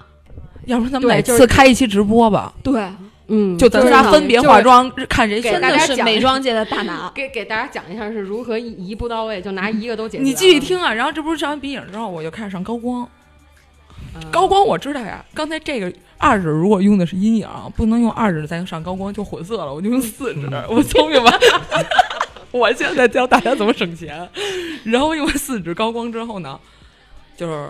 [0.71, 2.81] 要不然咱们每次开一期直播吧，对，
[3.27, 7.11] 嗯，就咱是仨分别就是化妆，看谁真的是大家讲美妆界的大拿。
[7.13, 10.23] 给给大家讲一下是如何一一步到位，就拿一个都解决。
[10.23, 13.07] 你继续，听啊，然后这不是上完鼻影之后，我就开始上高光。
[14.15, 21.31] 嗯高光我知道呀，刚才这个二指如果用的是阴影，不能用二指再上高光就混色了，我就用四指，我聪明吧？
[22.51, 24.27] 我现在教大家怎么省钱，
[24.83, 26.59] 然后用完四指高光之后呢，
[27.37, 27.69] 就是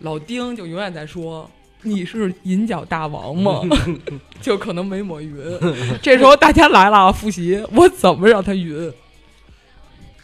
[0.00, 1.48] 老丁就永远在说。
[1.82, 3.60] 你是银角大王吗？
[4.40, 5.36] 就可能没抹匀。
[6.00, 8.92] 这时候大家来了啊，复习我怎么让它匀？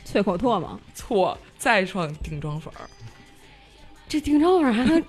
[0.04, 2.88] 啐口唾沫，错，再上定妆粉儿。
[4.08, 5.02] 这定妆粉还能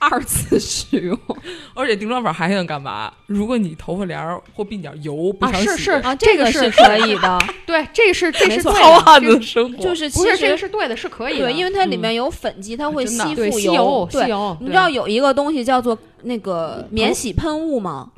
[0.00, 1.16] 二次使用。
[1.74, 3.12] 而且定妆粉还能干嘛？
[3.26, 9.78] 如果你头发帘儿或鬓角油不啊想洗，是是啊，这个个是是可以的， 对，这是这是对糙汉的，子的生活。
[9.82, 11.46] 就是其不是这个是对的，是可以的。
[11.46, 12.00] 对，因为它里嗯。
[12.00, 14.08] 面有粉剂，它会吸附油。
[14.10, 18.08] 吸对，油，对你知道有一个东西叫做那个免洗喷雾吗？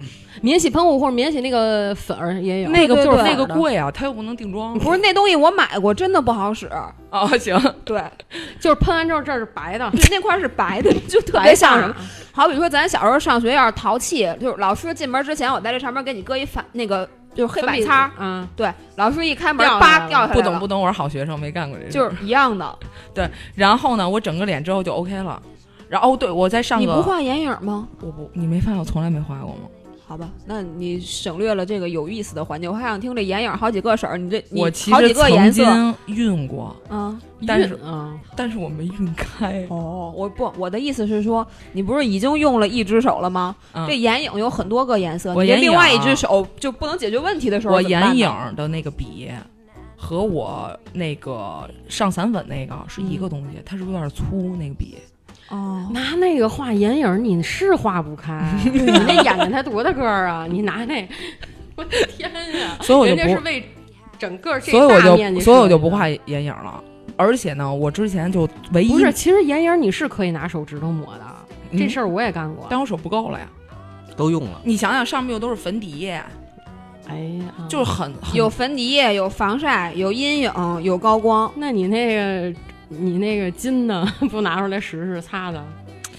[0.41, 4.79] 免洗喷雾或者免洗那个粉儿也有，那个就是那个贵啊，它又不能定妆。
[4.79, 6.71] 不是那东西我买过，真的不好使。
[7.11, 8.03] 哦，行，对，
[8.59, 11.95] 就是喷完之后这儿是白的， 对，那块儿是白的，就特别像像什么？
[12.33, 21.91] 好比说咱小时候上学要是淘气，就是老师进门之前，我在这上面给你搁一反那个就是黑粉笔板擦，嗯，对，老师一开门叭掉下来，不懂不懂，我是好学生，没干过这事。
[21.91, 22.79] 就是一样的。
[23.13, 25.41] 对然后呢，我整个脸之后就 OK 了。
[25.89, 27.87] 然后哦，对我在上个，你不画眼影吗？
[28.01, 29.69] 我不，你没发现我从来没画过吗？
[30.13, 32.69] 好吧，那你省略了这个有意思的环节。
[32.69, 37.19] 我还想听这眼影好几个色儿，你这你我其好几个颜色经晕过，嗯。
[37.47, 39.67] 但是嗯，但是我没晕开。
[39.71, 43.57] 哦，我不，我的意思是说，你不是已经用了一只手了吗？
[43.73, 49.31] 嗯这眼影有很多个颜色，你这另外一只手就不能解决问题的时候，我眼影的那个笔
[49.97, 54.55] 和我那个上散粉那个是一个东西，它是不是有点粗？
[54.57, 54.99] 那个笔
[55.53, 60.47] 哦，拿那个画眼影你是画不开， 你那眼睛才多大个儿啊？
[60.51, 61.07] 你拿那，
[61.77, 62.77] 我的天呀！
[62.81, 63.63] 所以我就不人家是为
[64.19, 66.83] 整个这所以我大面积就所以我就不画眼影了。
[67.17, 71.25] 而且呢，我之前就唯一不是，其实眼影你是可以拿手指头抹的，
[71.71, 72.67] 嗯这事儿我也干过。
[72.71, 73.47] 但我手不够了呀。
[74.17, 74.61] 都用了。
[74.65, 76.23] 你想想，上面又都是粉底液，
[77.09, 81.51] 哎呀，就是很很有粉底液，有防晒，有阴影，有高光。
[81.57, 82.59] 那你那个
[82.99, 84.05] 你那个金的？
[84.31, 85.65] 不拿出来使使擦的？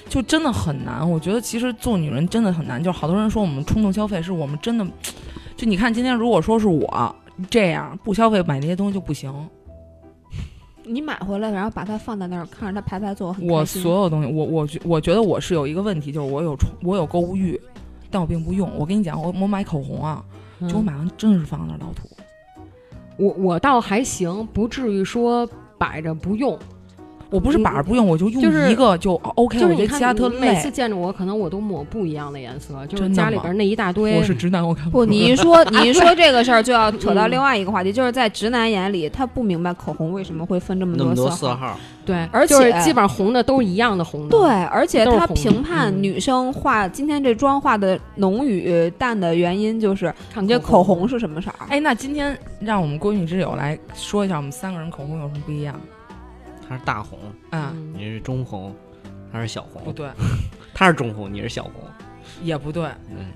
[0.10, 1.10] 就真的很难。
[1.10, 4.86] 我觉得其实做女人真的很难，就是好多人说我们冲动消费，是我们真的。
[5.56, 7.16] 就你看，今天如果说是我
[7.50, 9.34] 这样不消费买那些东西就不行。
[10.86, 17.60] 你买回来，然后把它放在那儿，看着它排排坐，很我所有东西，我我觉我觉得我是有一个问题，就是我有冲我有购物欲，
[18.12, 18.70] 但我并不用。
[18.78, 20.24] 我跟你讲，我我买口红啊，
[20.68, 22.10] 就我嗯买完真是放那儿老土。
[23.16, 26.58] 我我倒还行，不至于说摆着不用。
[27.34, 30.74] 我不是把儿不用，我就用一个就 OK，就是你我觉得其他看，特你每次。
[30.74, 34.18] 见着我，可能我都抹不一样的颜色，就是真的吗家里边那一大堆。
[34.18, 44.30] 我是直男，我看不，你一说 你一说这个事儿，就要扯到嗯另外一个话题，就是在直男眼里，他不明白口红为什么会分这么那么多色色号，对，而且基本上红的都是一样的红的。
[44.30, 51.68] 对，而且他评判嗯女生化今天这妆化的浓与淡的原因，就是看你这口红是什么色儿？
[51.70, 55.80] 哎，那今天让我们闺蜜之友来说一下，我们三个人口红有什么不一样？
[56.74, 57.20] 它是大红，
[57.52, 58.76] 啊，嗯你是中红，
[59.32, 60.10] 他是小红，不对，
[60.74, 61.74] 他是中红，你是小红，
[62.42, 63.28] 也不对，嗯，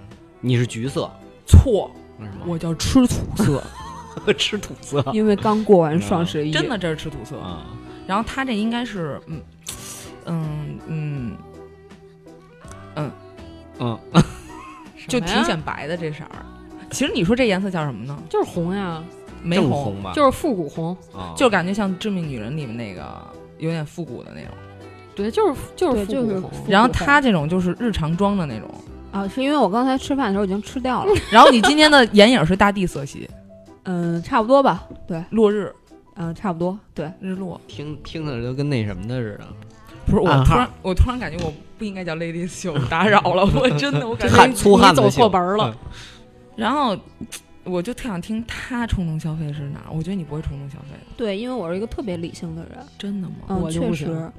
[0.42, 1.08] 你是橘色，
[1.46, 2.46] 错，为什么？
[2.48, 3.64] 我叫吃土色，
[4.34, 7.38] 吃土色因为刚过完双十一，真的这是吃土色。
[7.38, 7.68] 啊，
[8.08, 9.42] 然后他这应该是，嗯
[10.26, 11.38] 嗯嗯
[12.96, 13.12] 嗯，
[13.80, 14.00] 嗯，
[15.08, 16.44] 就挺显白的这色儿。
[16.90, 18.20] 其实你说这颜色叫什么呢？
[18.30, 19.04] 就是红呀，
[19.42, 20.96] 正玫红，红吧，就是复古红。
[21.14, 23.04] 啊，就感觉像《致命女人》里面那个
[23.58, 24.52] 有点复古的那种。
[25.16, 26.66] 对，就是就是就是复古红。
[26.68, 28.70] 然后它这种就是日常妆的那种。
[29.12, 33.28] 啊，是因为我刚才吃饭的时候已经吃掉了， 然后你今天的眼影是大地色系，
[33.84, 35.74] 嗯，差不多吧，对，落日
[36.16, 37.60] 嗯，差不多，对，日落。
[37.68, 39.48] 听听着都跟那什么的似的，
[40.06, 44.54] 不是我突然我突然感觉我不应该叫 Ladies 秀，打扰了我，真的我感觉 你
[44.96, 45.76] 走错门了。
[46.56, 46.96] 然后
[47.68, 49.92] 我就特想听他冲动消费是哪儿？
[49.92, 53.36] 我觉得你不会冲动消费的，对，因为我是一个特别理性的人，真的吗？
[53.50, 54.32] 嗯，我确实，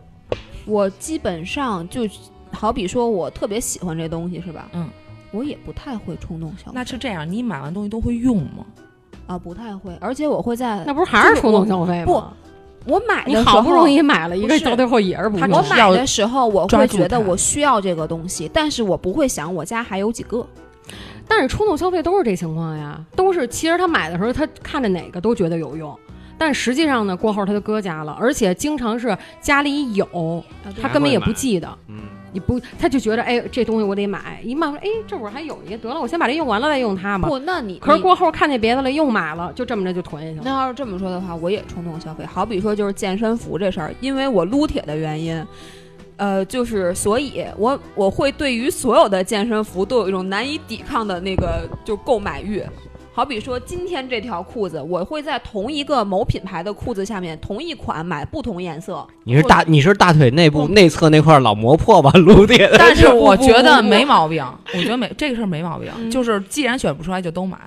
[0.64, 2.08] 我基本上就
[2.50, 4.68] 好比说我特别喜欢这东西是吧？
[4.72, 4.88] 嗯，
[5.30, 8.66] 我也不太会冲动消费，那是这样，你买完东西都会用吗？
[9.26, 12.92] 啊，不太会，而且我会在那不是还是冲动消费吗不？
[12.92, 20.46] 我买的你时候好不容易买了一个，到最后也是不用我买的时候，我会觉得我需要这个东西，但是我不会想我家还有几个。
[21.28, 25.96] 但是冲动消费都是这情况呀，都是其实他买的时候，他看着哪个都觉得有用，
[26.38, 30.42] 但实际上呢，过后他就搁家了，而且经常是家里有，
[30.80, 31.96] 他根本也不记得，嗯，
[32.32, 37.28] 你不他就觉得哎这东西我得买，一买哎这会儿还有一个，得了我先把这用完了再用它吧。
[37.28, 40.42] 不，那你你可是过后看见别的了又买了，就这么着就囤下去了。
[40.44, 42.24] 那要是这么说的话，我也冲动消费。
[42.24, 45.44] 好比说就是健身服这事儿，因为我撸铁的原因，
[46.18, 52.62] 呃，就是所以我我会对于所有的健身服都有一种难以抵抗的那个就购买欲。
[53.12, 59.04] 好比说今天这条裤子，我会在同一个某品牌的裤子下面同一款买不同颜色。
[59.24, 67.58] 你是大你是大腿内部内侧那块儿老磨破吧，撸铁的，但是我觉得没毛病，我觉得没这个事儿没毛病，嗯就是既然选不出来就都买。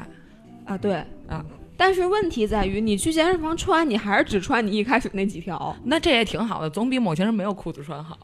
[0.65, 0.93] 啊，对
[1.27, 1.43] 啊。
[1.81, 5.75] 但是问题在于，你去健身房穿，你还是只穿你一开始那几条。
[5.85, 8.15] 那这也挺好的，总比某些人没有裤子穿好。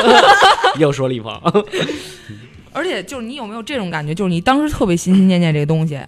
[0.80, 1.38] 又说立方，
[2.72, 6.00] 而且就是你有没有这种感觉，就是你当时特别心心念念这个东西，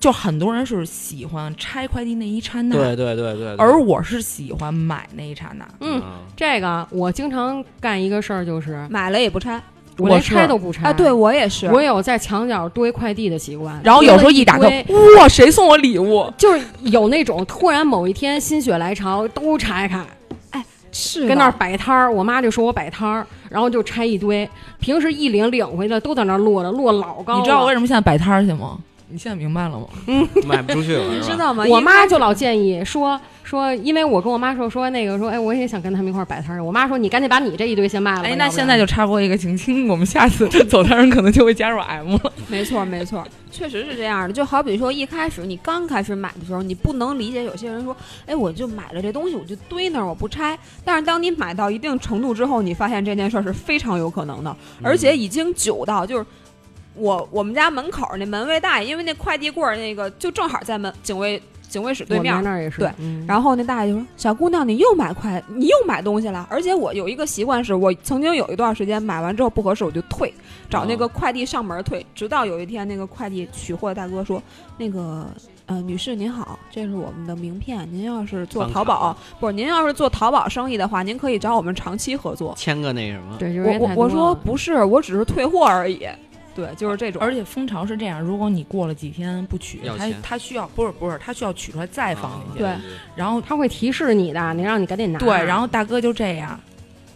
[0.00, 5.64] 就很多人是喜欢拆快递那一刹那，对对对对，对而我是喜欢买那一刹那。
[5.78, 6.02] 嗯，
[6.36, 9.62] 这个我经常干一个事儿，就是买了也不拆
[9.98, 11.66] 我连拆都不拆啊，对我也是。
[11.68, 14.84] 我有在墙角堆快递的习惯，然后有时候一打开，
[15.18, 16.32] 哇，谁送我礼物？
[16.38, 20.04] 就是有那种突然某一天心血来潮都拆开，
[20.90, 24.48] 是跟那儿摆摊儿，我妈就说我摆摊儿，然后就拆一堆，
[24.80, 27.38] 平时一领领回来都在那儿摞着，摞老高。
[27.38, 28.78] 你知道我为什么现在摆摊儿去吗？
[29.10, 29.86] 你现在明白了吗？
[30.46, 31.64] 卖不出去了，你 知道吗？
[31.68, 36.62] 我妈就老建议说说，因为我跟我妈说说那个说，哎，我也想跟他们一块儿摆摊儿。
[36.62, 38.28] 我妈说你赶紧把你这一堆先卖了吧。
[38.28, 42.32] 哎，那现在就插播一个情清，我们下次走摊人可能就会加入 M 了。
[42.46, 44.34] 没错没错，确实是这样的。
[44.34, 50.58] 就好比说一开始你刚开始买的时候，你不能理解有些人说，哎，我就买了这东西，我就堆那儿，我不拆。
[50.84, 56.26] 但是当你买到一定程度之后，你发现这件事儿是非常有可能的，而且已经久到就是。
[56.94, 62.78] 我我们家门口那门卫大爷，因为那快递柜儿那个就正好在门警卫警卫室对面儿，们那儿也是。
[62.78, 66.46] 对嗯然后那大爷就说：“小姑娘，你又买快，你又买东西了。
[66.50, 70.32] 而且我有一个习惯是，我曾经有一段时间买完之后不合适我就退，
[70.70, 72.04] 找那个快递上门退。
[72.14, 74.42] 直到有一天，那个快递取货的大哥说
[74.78, 75.26] ：‘那个
[75.66, 82.54] 呃，女士您好，这是我们的名片，您要是做淘宝，不是您要是做淘宝生意的话，您可以找我们长期合作。
[82.56, 86.08] 签个那什么，对，就我我我说不是，我只是退货而已。
[86.58, 87.22] 对，就是这种。
[87.22, 92.58] 而且蜂巢是这样，如果你过了几天不取，它它需要不是不是，它需要取出来再放进去。
[92.58, 92.74] 对
[93.14, 95.20] 然后它会提示你的，你让你赶紧拿。
[95.20, 96.58] 对，然后大哥就这样，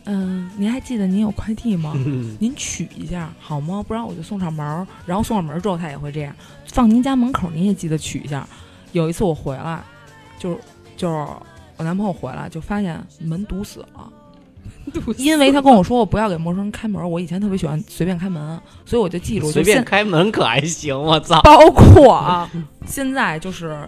[0.05, 1.93] 嗯，您还记得您有快递吗？
[2.39, 3.85] 您取一下好吗？
[3.89, 4.87] 不然我就送上门儿。
[5.05, 6.33] 然后送上门儿之后，他也会这样，
[6.67, 8.47] 放您家门口，您也记得取一下。
[8.93, 9.83] 有一次我回来，
[10.39, 10.59] 就是
[10.97, 11.15] 就是
[11.79, 14.13] 我男朋友回来就发现门堵死了。
[15.17, 21.41] 因为他跟我说我不要给陌生人开门，我以前特别喜欢随便开门，所以我就记住，随便开门可还行，我操！
[21.43, 22.51] 包括啊，
[22.87, 23.79] 现在就是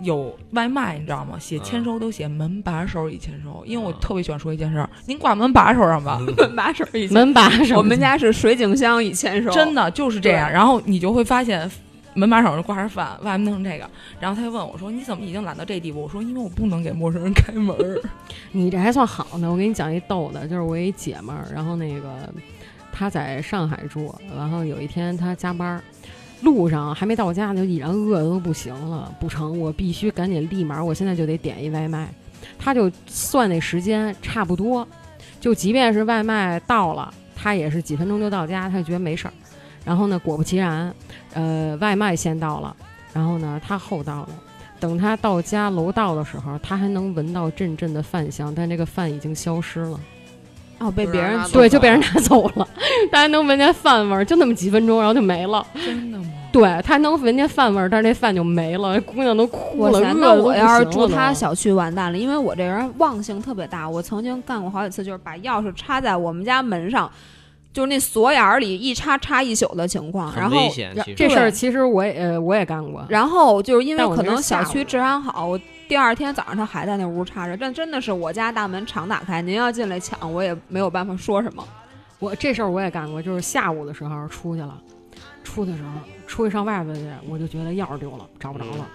[0.00, 1.38] 有外卖，你知道吗？
[1.38, 10.50] 写签收都写门把手已签收，因为我特别喜欢说一件事：您挂门把手上吧， 门把手已门把手，我们家是水井箱已签收，真的就是这样。
[10.50, 11.70] 然后你就会发现。
[12.14, 13.88] 门把手上挂着饭，外面弄这个，
[14.18, 17.76] 然后他就问我说：“你怎么已经懒到这地步？”我说：“因为我不能给陌生人开门。
[18.52, 19.50] ”你这还算好呢。
[19.50, 22.32] 我给你讲一逗的，就是我一姐们儿，然后那个
[22.92, 25.80] 她在上海住，然后有一天她加班，
[26.42, 32.08] 路上还没到家呢就已然饿的都不行了，不成，我必须赶紧立马，我现在就得点一外卖。
[32.58, 34.86] 他就算那时间差不多，
[35.40, 39.34] 就即便是外卖到了，他也是几分钟就到家，他就觉得没事儿。
[39.90, 40.94] 然后呢，果不其然。
[41.34, 42.76] 呃，外卖先到了，
[43.12, 44.28] 然后呢，他后到了。
[44.78, 49.98] 等他到家楼道的时候，他还能闻到阵阵的饭香，但这个饭已经消失了。
[50.78, 52.68] 哦，被别人对，就被人拿走了。
[53.10, 55.66] 他还能闻见饭味儿，就那么几分钟，然后就没了。
[55.74, 56.26] 真的吗？
[56.52, 59.00] 对他还能闻见饭味儿，但是那饭就没了。
[59.00, 63.90] 姑娘都哭了，那我要是住他小区完蛋了，因为我这人忘性特别大。
[63.90, 67.10] 我曾经干过好几次，就是把钥匙插在我们家门上。
[67.72, 70.56] 就是那锁眼儿里一插插一宿的情况，然后
[71.16, 73.04] 这事儿其实我也呃我也干过。
[73.08, 81.64] 然后就是因为可能小区治安好，我第二天早上他还在那屋插着，但真的是我家大门常打开，您要进来抢，我也没有办法说什么。
[82.18, 84.76] 我这事儿我也干过，就是下午的时候出去了，
[85.42, 85.90] 出的时候
[86.26, 88.86] 出去上外边去，我就觉得钥匙丢了，找不着了。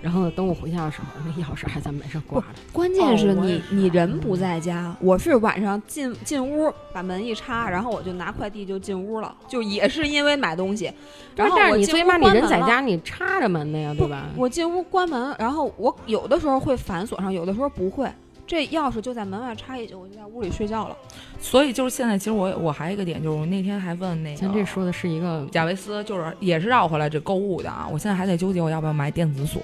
[0.00, 2.46] 然后等我回家的时候，那钥匙还在门上挂着。
[2.72, 10.92] 关键是你你人不在家，我是晚上进进屋把门一插，然后我就拿快递就进屋了，就也是因为买东西。
[11.34, 14.26] 然后但是你最起码你人在家，你插着门的呀，对吧？
[14.36, 18.08] 我进屋关门，然后我有的时候会反锁上，有的时候不会。
[18.48, 20.96] 这钥匙就在门外插一宿，我就在屋里睡觉了。
[21.38, 27.86] 所以就是现在，其实我我还有一个点，就是我那天还问那个，咱这说的是一个贾维斯，就是也是绕回来这购物的啊。
[27.92, 29.60] 我现在还在纠结我要不要买电子锁，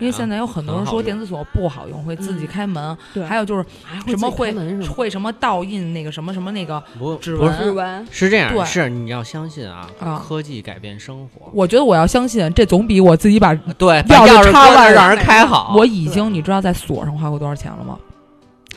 [0.00, 2.96] 因为现在有很多人说电子锁不好用，会自己开门。
[3.12, 3.64] 对，还有就是
[4.06, 4.52] 什么会
[4.86, 6.82] 会什么倒印那个什么什么那个
[7.20, 9.86] 指纹指纹是这样，是你要相信啊，
[10.26, 11.50] 科技改变生活。
[11.52, 15.74] 我觉得我要相信，这总比我自己把对钥匙插外让人开好。
[15.76, 17.98] 我已经你知道在锁上花过多少钱了吗？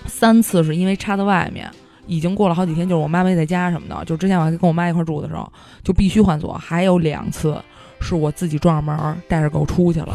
[0.07, 1.69] 三次是因为插在外面，
[2.07, 5.51] 已经过了好几天，就是我妈没在家什么的，就之前我还跟我妈一块住的时候，
[5.83, 6.53] 就必须换锁。
[6.53, 7.61] 还有两次
[7.99, 10.13] 是我自己撞上门，带着狗出去了，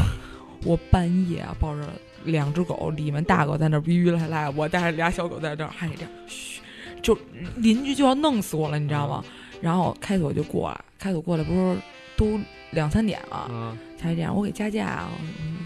[0.64, 1.88] 我半夜抱着
[2.24, 6.61] 两只狗，里面大狗在那儿逼逼赖赖，我带着俩小狗在这儿，还得这样，嘘，
[7.03, 7.16] 就
[7.57, 9.24] 邻居就要弄死我了，你知道吗？
[9.61, 11.76] 然后开锁就过来，开锁过来不是
[12.16, 12.38] 都
[12.70, 13.76] 两三点了。
[14.01, 15.09] 才这样，我给加价啊！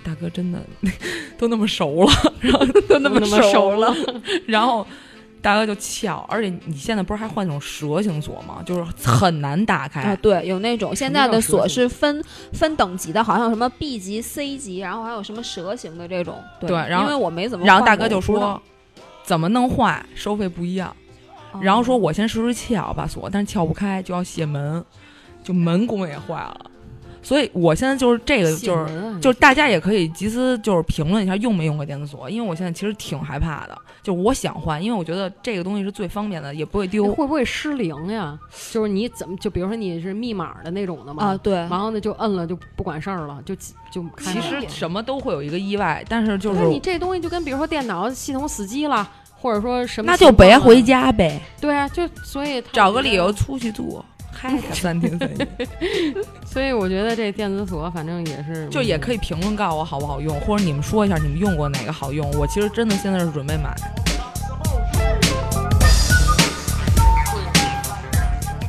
[0.04, 0.60] 大哥真的
[1.38, 3.94] 都那么熟了，然后都那么熟了，
[4.46, 4.86] 然后
[5.40, 8.62] 大哥就撬，而且你现在不是还换那种蛇形锁吗？
[8.66, 10.16] 就是很难打开啊。
[10.16, 12.22] 对，有那种现在的锁是分
[12.52, 16.36] 分等级的，好像什么 B 级、C 级，然后还有什么蛇形的这种。
[16.60, 18.60] 对，然后因为我没怎么，然后大哥就说
[19.22, 20.94] 怎么弄坏，收费不一样。
[21.62, 24.84] 然后说我先试试撬把锁，但是撬不开就要卸门，
[25.42, 26.66] 就门工也坏了。
[27.24, 37.06] 所以，我现在就是这个，就是就是大家也可以集思，就是评论一下用没用过电子锁，因为我现在其实挺害怕的，就我想换，因为我觉得这个东西是最方便的，也不会丢。
[37.06, 38.38] 会不会失灵呀？
[38.70, 41.24] 就是你怎么就比如说你是密码的那种的嘛？
[41.24, 41.54] 啊，对。
[41.54, 43.54] 然后呢，就摁了就不管事儿了，就
[43.90, 44.04] 就。
[44.18, 51.40] 其实什么都会有一个意外，但是就是你这东西就跟比如说电脑系统死机了，或者说什么，那就别回家呗。
[51.58, 54.04] 对啊，就所以找个理由出去住。
[54.34, 55.46] 开 三天三夜，
[56.44, 62.30] 所以我觉得这电子锁反正也是，就也可以评论告诉我好不好用，或者你们说一下你们用过哪个好用。
[62.32, 63.74] 我其实真的现在是准备买。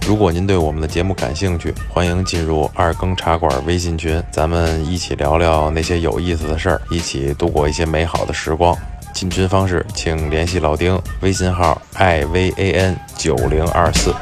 [0.07, 8.77] 如果您对我们的节目感兴趣，欢迎进入二更茶馆微信群，咱们一起聊聊那些有意思的事儿，一起度过一些美好的时光。
[9.15, 14.13] 进群方式，请联系老丁，微信号 i v a n 九零二四。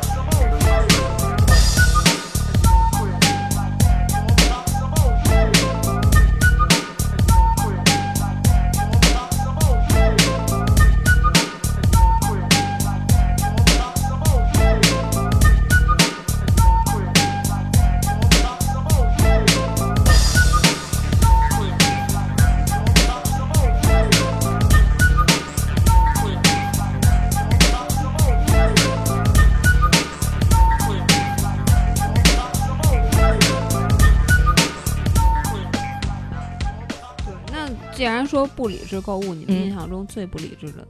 [38.55, 40.87] 不理智购物，你们嗯印象中最不理智的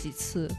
[0.00, 0.50] 几次，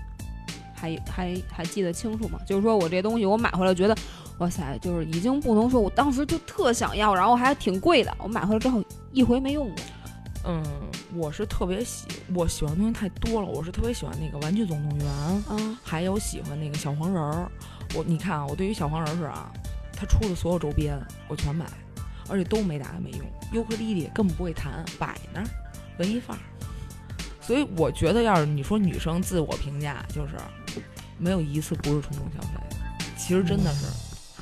[0.74, 2.40] 还还还记得清楚吗？
[2.46, 3.96] 就是说我这东西我买回来觉得，
[4.40, 9.76] 哇塞，就是已经不能说我当时就特想要，然后还挺贵的，我买回来之后一回没用过。
[10.44, 10.64] 嗯，
[11.14, 15.08] 我是特别喜，我喜欢的东西太多了，我是特别喜欢那个《玩具总动员》，
[15.50, 17.48] 嗯，还有喜欢那个小黄人儿。
[17.94, 19.52] 我你看啊，我对于小黄人儿是啊，
[19.94, 21.68] 他出的所有周边我全买，
[22.28, 23.20] 而且都没打开没用。
[23.54, 25.46] 尤克里里根本不会弹，摆那儿，
[26.02, 26.42] 文艺范儿。
[27.40, 30.34] 所以我觉得，要是你说女生自我评价，就是
[31.18, 32.60] 没有一次不是冲动消费。
[33.16, 33.86] 其实真的是，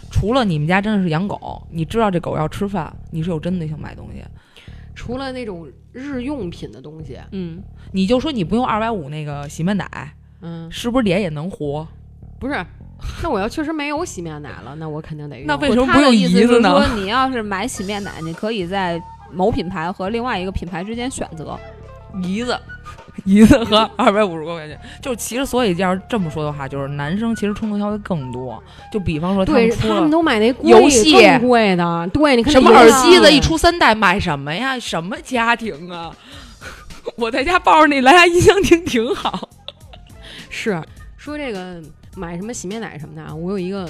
[0.10, 4.24] 除了你们家真的是养狗，你知道这狗要吃饭，你是有针对性买东西。
[4.96, 11.88] 除了那种日用品的东西，嗯，你就说你不用二百五那个洗面奶，嗯，是不是脸也能活？
[12.40, 12.66] 不是。
[13.24, 15.48] 那我要确实没有洗面奶了，那我肯定得用。
[15.48, 19.02] 那为什么不用意思姨子呢是说，你要是买洗面奶，你可以在
[19.32, 21.58] 某品牌和另外一个品牌之间选择。
[22.24, 22.60] 姨子，
[23.24, 28.62] 姨子和 二百五十多块钱，就其实所以要是这么说的话，就是男生其实冲动消费更多。
[28.92, 34.80] 就比方说他对们出他们都买那贵游戏更贵的，对，你看什么耳机子一出三代买什么呀？
[34.80, 36.12] 什么家庭啊？
[37.16, 39.48] 我在家抱着那蓝牙音箱听挺好。
[40.50, 40.82] 是
[41.16, 41.80] 说这个
[42.16, 43.88] 买什么洗面奶什么的啊，我有一个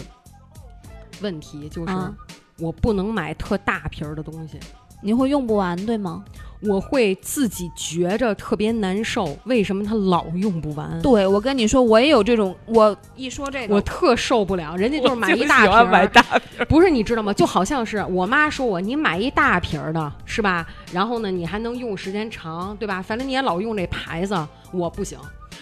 [1.21, 2.13] 问题，就是嗯
[2.59, 4.59] 我不能买特大瓶儿的东西，
[5.01, 6.23] 你会用不完，对吗？
[6.61, 9.33] 我会自己觉着特别难受。
[9.45, 11.01] 为什么它老用不完？
[11.01, 12.53] 对，我跟你说，我也有这种。
[12.65, 17.33] 我一说这个，我特受不了，人家就是买一大瓶买，大瓶儿，不是你知道吗？
[17.33, 20.67] 就好像是我妈说我，你买一大瓶儿的，是吧？
[20.91, 23.01] 然后呢，你还能用时间长，对吧？
[23.01, 24.35] 反正你也老用这牌子，
[24.73, 25.17] 我不行，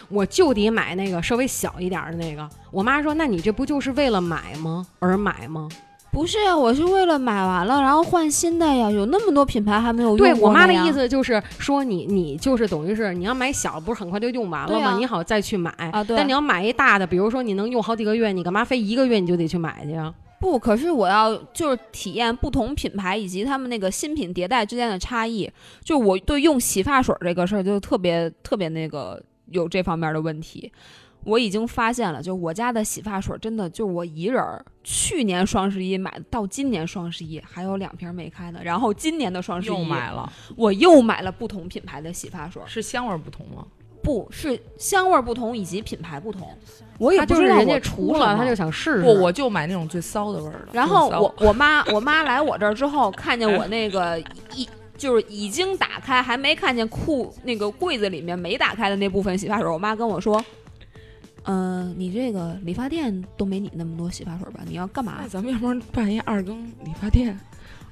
[0.09, 2.49] 我就得买那个稍微小一点儿的那个。
[2.71, 4.83] 我妈说，那你这不就是为了买吗？
[4.97, 5.69] 而买吗？
[6.11, 14.91] 不是呀，我是为了买完了然后换新的呀，有那么多品牌还没有用对我妈的意，思就是说你，你就是等于是你要买小，不是很快就用完了吗？
[14.91, 20.13] 啊你好再去买啊对但你要买一大的，比如说你能用好几个月，你干嘛非一个月你就得去买去啊？
[20.39, 25.49] 不，可是我要就是体验不同品牌以及他们那个新品迭代之间的差异。
[25.83, 30.71] 就我对用洗发水这个事儿就特别特别那个有这方面的问题。
[31.23, 34.63] 我已经发现了，就我家的洗发水真的就我一人儿。
[34.83, 38.59] 去年双十一买的，到今年双十一还有两瓶没开呢。
[38.63, 43.65] 然后今年的双十一又买了，我又买了不同品牌的洗发水，是香味儿不同吗？
[44.01, 46.47] 不是香味儿不同以及品牌不同。
[46.97, 49.01] 我也他不知道就是人家除了，他就想试试。
[49.01, 50.69] 不，我就买那种最骚的味儿的。
[50.71, 54.17] 然后我我妈我妈来我这儿之后，看见我那个
[54.55, 54.65] 一
[54.95, 60.41] 就是已经打开，还没看见裤那个柜子里面没打开的那部分洗发水，我妈跟我说。
[61.47, 64.59] 嗯、你这个理发店都没你那么多洗发水吧？
[64.67, 65.27] 你要干嘛那？
[65.27, 67.37] 咱们要不然办一二更理发店？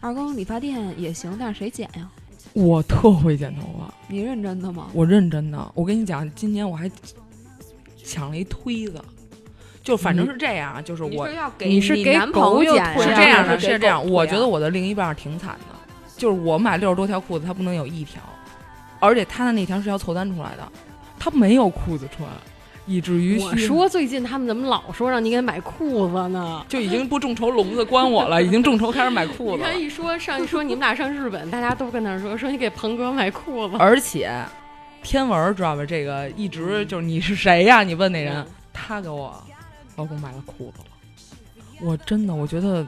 [0.02, 2.10] 二更理发店也行，但是谁剪呀？
[2.54, 4.88] 我特会剪头发，你认真的吗？
[4.94, 5.72] 我认真的。
[5.74, 6.90] 我跟你讲，今年我还
[8.04, 9.02] 抢了一推子，
[9.82, 14.06] 就反正是这样，啊，就是我要给你是给男狗朋友剪啊是这样的，是这样。
[14.10, 15.76] 我觉得我的另一半挺惨的，
[16.18, 18.22] 就是我买六十多条裤子，他不能有一条，
[19.00, 20.72] 而且他的那条是要凑单出来的，
[21.18, 22.30] 他没有裤子穿，
[22.86, 26.64] 以至于我说最近他们怎么老说让你给买裤子呢？
[26.70, 29.82] 就已经不众筹笼子关我了，已经众筹开始买裤子了你看。
[29.82, 33.76] 一说上一说你们俩上日本，大家都跟那说说你给鹏哥买裤子。
[33.80, 34.32] 而且
[35.02, 35.86] 天文儿知道吧？
[35.86, 39.34] 这个一直就是你是谁呀、你问那人，他给我
[39.96, 40.86] 老公买了裤子了。
[41.82, 42.86] 我真的，我觉得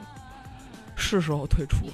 [0.96, 1.92] 是时候退出了。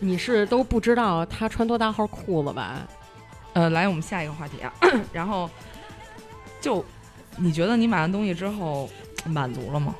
[0.00, 2.86] 你是都不知道他穿多大号裤子吧？
[3.54, 4.72] 呃，来，我们下一个话题啊。
[5.12, 5.50] 然后
[6.60, 6.84] 就
[7.36, 8.88] 你觉得你买完东西之后
[9.24, 9.94] 满足了吗？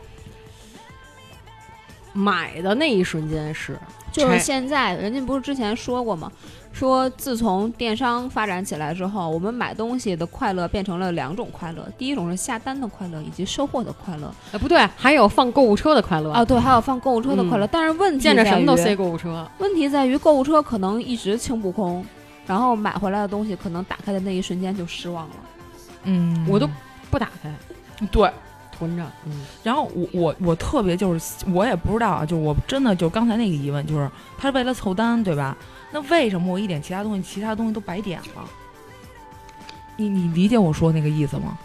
[2.13, 3.79] 买的那一瞬间是，
[4.11, 6.33] 就是现在，人家不是之前说过吗？
[6.73, 14.33] 说自从电商发展起来之后，我们买东西的快乐变成了两种快乐，第一种是下单的快乐，以及收货的快乐。
[14.53, 17.67] 呃，不对，还有放购物车的快乐啊，，对，还有放购物车的快乐。
[17.67, 19.49] 但是问题见着什么都塞购物车。
[19.59, 22.05] 问题在于购物车可能一直清不空，
[22.47, 25.35] 然后买回来的东西可能打开的那一瞬间就失望了。
[26.05, 26.69] 嗯我都
[27.11, 27.53] 不打开，
[28.11, 28.31] 对。
[28.79, 29.05] 囤着。
[29.25, 35.57] 嗯，然后我我我特别就是我也不知道啊，就是我真的就刚才那个疑问，就是他是为了凑单对吧？
[35.91, 38.49] 那为什么我一点其他东西，其他东西都白点了？
[39.97, 41.59] 你你理解我说那个意思吗？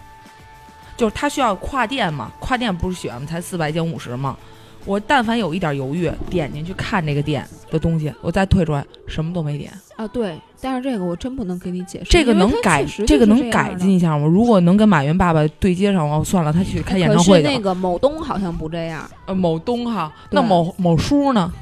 [0.96, 4.36] 就是他需要跨店嘛，跨店不是选才四百减五十吗？
[4.84, 9.72] 我但凡有一点犹豫，点进去看这个店的东西，我再退出来，什么都没点。
[9.96, 14.26] 啊，对，但是这个我真不能给你解释，这个能改这个能改进一下吗？
[14.26, 17.42] 如果能跟马云爸爸对接上，哦，算了，他去开演唱会去。
[17.44, 21.52] 可是那个某东好像不这样，呃，某东哈，那某某叔呢？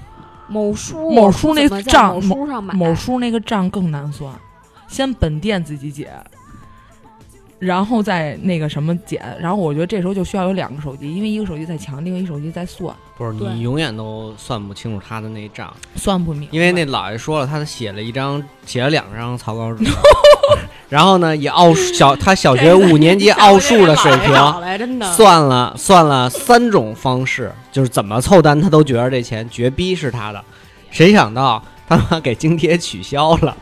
[0.49, 4.35] 某书某书那账某书上买，某叔那个账更难算，
[4.87, 6.11] 先本店自己减，
[7.63, 16.49] 然后再那个什么减，然后我觉得这时候就需要有两个手机，因为一个手机在抢，另一个手机在算，不是你永远都算不清楚他的那账，算不明白。
[16.51, 19.85] 因为那姥爷说了，他写了一张，写了两张草稿纸，
[20.91, 24.35] 然后呢，以奥数小他小学五年级奥数的水平，
[25.13, 30.45] 算了算了三种方式，就是怎么凑单，他都觉得这钱绝逼是他的。
[30.91, 33.57] 谁想到他妈给津贴取消了，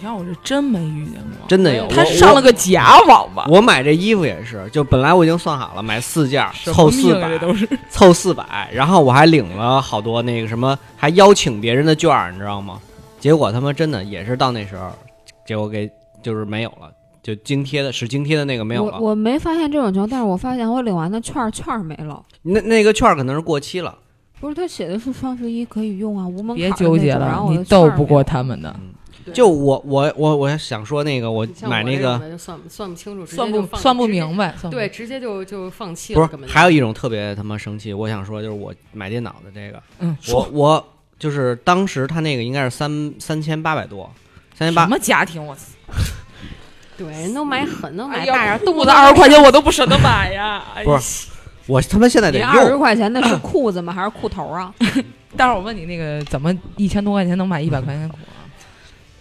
[0.00, 1.86] 今天取消我是真没遇见过，真的有。
[1.88, 7.38] 他上了个假网吧，我买这衣服也是，就本来我已经算好了，买四件凑四百。
[7.90, 12.80] 凑四百，然后我还领了好多那个什么，还邀请别人的券儿，你知道吗？
[13.18, 14.90] 结果他妈真的也是到那时候，
[15.46, 15.90] 结果给
[16.22, 16.90] 就是没有了，
[17.22, 22.22] 就津贴的使津贴的那个没有了，我我没发现这种情况，但是我发现我领完的券儿券儿没了。
[22.42, 23.94] 那那个券儿可能是过期了。
[24.40, 28.80] 不是，他写的是双十一可以用啊，无门槛别纠结了然后，我你斗不过他们的，对
[29.30, 36.26] 就我我我我想说那个，我买那个算算不清楚，直接算不就算不明白，对，直接就就放弃了。
[36.26, 44.10] 不是还有一种特别他妈生气，我想说就是我买电脑的这个，嗯，我我就是当时他那个应该是三三千八百多，
[44.54, 45.44] 三千八，什么家庭？
[45.44, 45.62] 我操！
[46.96, 50.62] 对，人都买狠的买哎大呀，动不动裤子二十块钱 我都不舍得买呀。
[50.74, 51.28] 哎不是
[51.66, 53.92] 我他妈现在得你二十，块钱那是裤子吗？
[53.92, 54.74] 还是裤头啊？
[55.36, 58.39] 但是我问你，那个怎么一千多块钱能买一百块钱裤啊？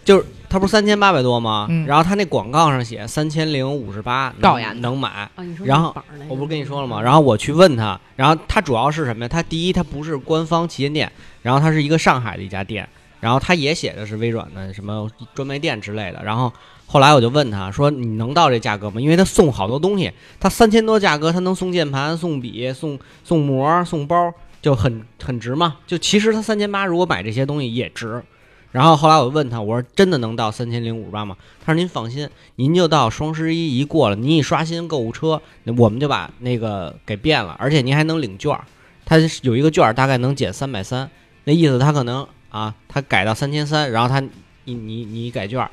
[0.09, 1.67] 就是他不是三千八百多吗？
[1.69, 5.07] 嗯然后他那广告上写三千零五十八，高雅能买。
[5.07, 6.99] 啊，你说然后板儿那个我不是跟你说了吗？
[6.99, 9.27] 然后我去问他，然后他主要是什么呀？
[9.27, 11.11] 他第一，他不是官方旗舰店，
[11.43, 12.89] 然后他是一个上海的一家店，
[13.19, 16.23] 然后他也写的是微软的什么专卖店之类的。
[16.23, 16.51] 然后
[16.87, 18.99] 后来我就问他说：“你能到这价格吗？
[18.99, 25.75] 因为他送好多东西，他三千多价格，他能送键盘、送笔、送送膜、送包，就很很值嘛。
[25.85, 28.23] 就其实他三千八，如果买这些东西也值。”
[28.71, 31.35] 然后后来我就问他，我说真的能到三千零五十八吗？
[31.65, 38.63] 他说您放心，您就到双十一一过了，您一刷新购物车，那我们就把那个给变了，而且您还能领券儿，
[39.05, 41.09] 他有一个券儿大概能减三百三，
[41.45, 44.19] 那意思他可能啊，他改到三千三，然后他
[44.65, 45.71] 你你你改券儿，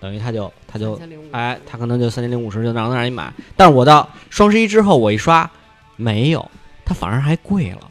[0.00, 5.50] 等于他就他就3050哎，他可能就三千零五十就让让你买，但是我到双十一之后我一刷
[5.96, 6.50] 没有，
[6.86, 7.90] 他反而还贵了。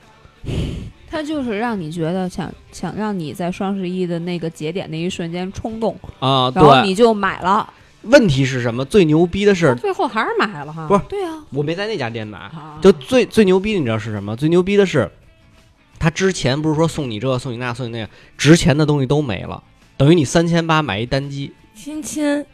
[1.10, 7.68] 他就是让你觉得想想让你在双十一的那个节点那一瞬间冲动，啊、然后，你就买了。
[8.03, 8.86] 问题是什么？
[8.86, 10.88] 最牛逼的是，最后还是买了哈。
[10.88, 14.36] 不是对啊，我没在那家店买，啊，就最最牛逼的，你知道是什么？
[14.36, 15.12] 最牛逼的是，
[15.97, 19.62] 他之前不是说送你这送你那送你那个，值钱的东西都没了，
[19.97, 22.45] 等于你三千八买一单机，亲亲，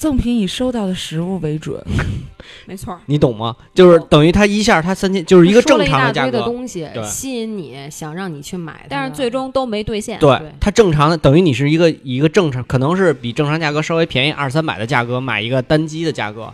[0.00, 1.78] 赠品以收到的实物为准。
[2.64, 3.00] 没错儿。
[3.04, 3.54] 你懂吗？
[3.74, 10.18] 就是等于他一下他三千就是一个正说了一大堆的价格，东西对吸引你，想让你去买，但是最终都没兑现。
[10.18, 16.50] 对对他正常的等于你是一个一个正常，可能是比正常价格稍微便宜二三百的价格买一个单机的价格。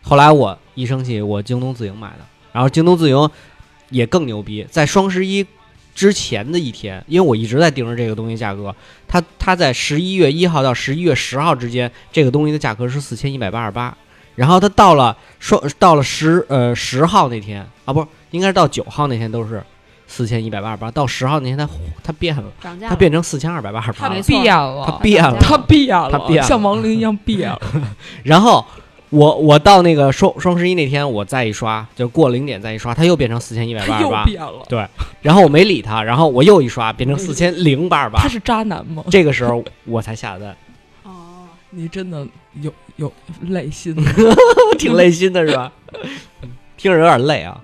[0.00, 3.28] 后来我一生气，我京东自营买的，然后京东自营
[3.90, 5.46] 也更牛逼，在双十一
[5.96, 8.72] 之前的一天，因为我一直在盯着这个东西价格，
[9.08, 13.96] 它它在十一月一号到十一月十号之间，这个东西的价格是四千一百八十八，
[14.34, 19.64] 然后它到了说到了十呃十号那天啊，不是应该是到九号那天都是
[20.06, 21.66] 四千一百八十八，到十号那天它
[22.04, 22.44] 它变了。
[22.62, 25.38] 涨价了，它变成四千二百八十八了它变了，它变了。
[25.40, 27.60] 它变了，他变了像亡灵一样变了。
[28.22, 28.62] 然后
[29.16, 34.20] 我我到那个双双十一那天，我再一刷，就过零点再一刷，它又变成四千一百八十八。
[34.20, 34.86] 又变了，对
[35.22, 38.28] 然后我没理他，然后我又一刷，变成四千零八十八他。
[38.28, 39.02] 是渣男吗？
[39.10, 40.54] 这个时候我才下单，
[41.02, 42.28] 哦，你真的
[42.60, 43.10] 有有
[43.40, 43.96] 累心，
[44.78, 45.72] 挺累心的是吧？
[46.76, 47.58] 听着有点累啊。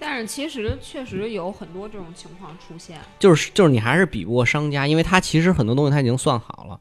[0.00, 2.98] 但是其实确实有很多这种情况出现。
[3.20, 6.80] 就是就是你还是比不过商家，因为他其实很多东西他已经算好了。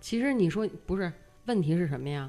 [0.00, 1.12] 其实你说不是，
[1.46, 2.28] 问题是什么呀？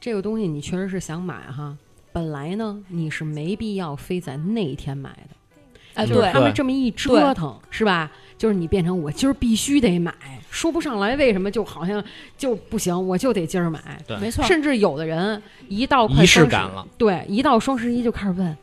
[0.00, 1.76] 这个东西你确实是想买哈，
[2.10, 5.62] 本来呢你是没必要非在那一天买的，
[5.94, 8.10] 哎，嗯对他们这么一折腾是吧？
[8.38, 10.14] 就是你变成我今儿必须得买，
[10.50, 12.02] 说不上来为什么，就好像
[12.38, 13.78] 就不行，我就得今儿买。
[14.06, 14.42] 对没错。
[14.46, 18.56] 甚至有的人一到快仪式双十感了，对，一到双十一就开始问，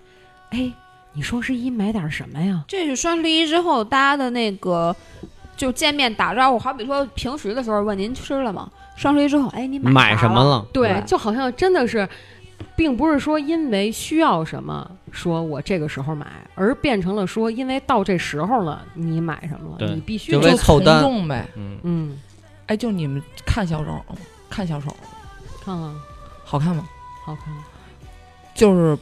[0.50, 0.74] 哎，
[1.14, 2.66] 你双十一买点什么呀？
[2.68, 4.96] 这是双十一之后大家的那个
[5.56, 8.68] 就见面打招呼，好比说平时的时候问您吃了吗？
[8.98, 10.18] 双十一之后，哎，你买？
[10.18, 10.68] 什么了？
[10.74, 12.06] 对，就好像真的是，
[12.76, 16.26] 并不是说因为需要什么，说我这个时候买，
[16.56, 21.48] 而变成了说，因为到这时候了，你买什么了，你必须就凑单呗。
[21.56, 22.20] 嗯，嗯，
[22.66, 24.04] 哎，就你们看小手，
[24.50, 24.94] 看小手
[25.64, 25.96] 看看
[26.44, 26.90] 好看吗？
[27.24, 27.54] 好看，
[28.56, 28.98] 就是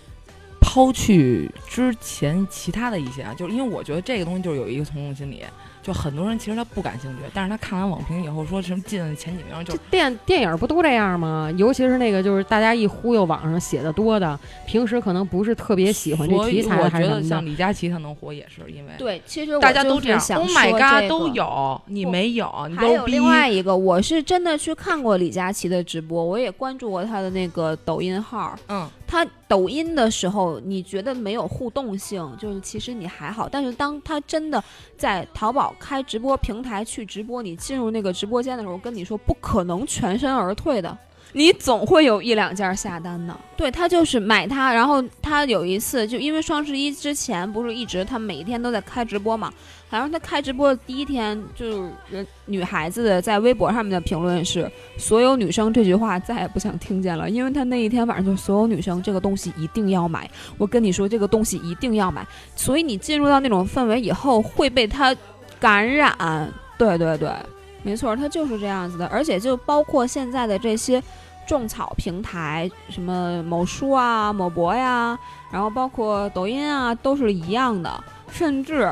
[0.60, 5.44] 抛去之前其他的一些啊，就是因为我觉得这个东西就是有一个从众心理，
[5.86, 11.48] 就很多人其实他不感兴趣，但是他看完网评以后说什么进前几名就这电电影不都这样吗？
[11.58, 17.28] 尤其是那个就是大家一忽悠网上写的多的，平时可能不是特别喜欢这题材我觉得的还是什么的。
[17.28, 28.58] 像李佳琦他能火也是因为对，其实我大家都这样想，Oh my god 这都有，你没有，你还有都逼另外一个，我是真的去看过李佳琦的直播，我也关注过他的那个抖音号。
[28.70, 33.48] 嗯，他抖音的时候，你觉得没有互动性，就是其实你还好。
[33.48, 34.64] 但是当他真的
[34.98, 40.98] 在淘宝开直播平台去直播，你进入那个直播间的时候，跟你说不可能全身而退的。
[41.38, 49.52] 你总会有一两件下单的，对他就是买它，然后他有一次就因为双十一之前不是一直他每一天都在开直播嘛，
[49.90, 62.26] 好像他开直播的第一天，就是人女孩子在微博上面的评论是“所有女生这句话再也不想听见了”，因为他那一天晚上就所有女生这个东西一定要买，我跟你说这个东西一定要买，
[62.56, 65.14] 所以你进入到那种氛围以后会被他
[65.60, 67.30] 感染，对对对，
[67.84, 71.04] 没错，它就是这样子的，而且就包括现在的这些
[71.46, 75.18] 种草平台，什么某书啊、某博呀，
[75.52, 78.92] 然后包括抖音啊，都是一样的，甚至。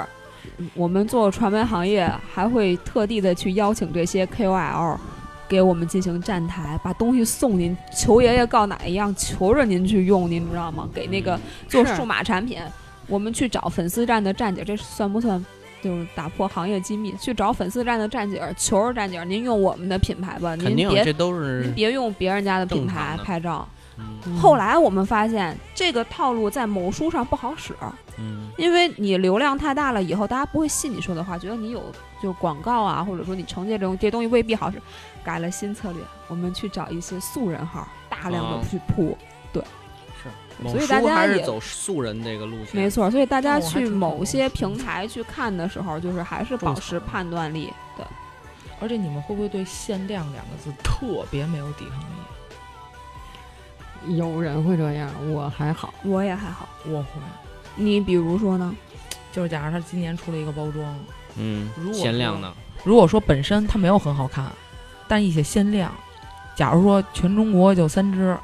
[0.76, 4.97] 我们做传媒行业还会特地的去邀请这些 KOL
[5.47, 10.88] 给我们进行站台，把东西送您，求爷爷告奶一样，求着您去用，您知道吗？
[10.93, 11.39] 给那个
[11.70, 12.60] 做数码产品，
[13.08, 15.43] 我们去找粉丝站的站姐，这算不算？
[15.84, 23.67] 就是打破行业机密，去找粉丝站的站姐，求着站姐，您用我们的品牌吧，您别这都是您别用别人家的品牌拍照。
[24.39, 27.75] 后来我们发现这个套路在某书上不好使，
[28.17, 31.84] 嗯因为你流量太大了以后，大家不会信你说的话，觉得你有
[32.21, 34.81] 就广告啊，或者说你承接这种这东西未必好使。
[35.23, 39.17] 改了新策略，我们去找一些素人号，大量的哦去铺。
[40.72, 47.72] 所以大家也还是走素人这个路线，没错，所以大家去某些平台去看的时候，就是还是保持判断力。
[47.97, 48.05] 对，
[48.80, 52.05] 而且你们会不会对“限量”两个字特别没有抵抗力？
[54.18, 55.93] 有人会这样，我还好。
[56.03, 56.68] 我也还好。
[56.86, 57.22] 我会，
[57.76, 58.76] 你比如说呢？
[59.32, 60.95] 就是假如他今年出了一个包装，
[61.38, 62.53] 嗯如果，限量的，
[62.84, 64.45] 如果说本身它没有很好看，
[65.07, 65.91] 但一些限量，
[66.55, 68.38] 假如说全中国就三只，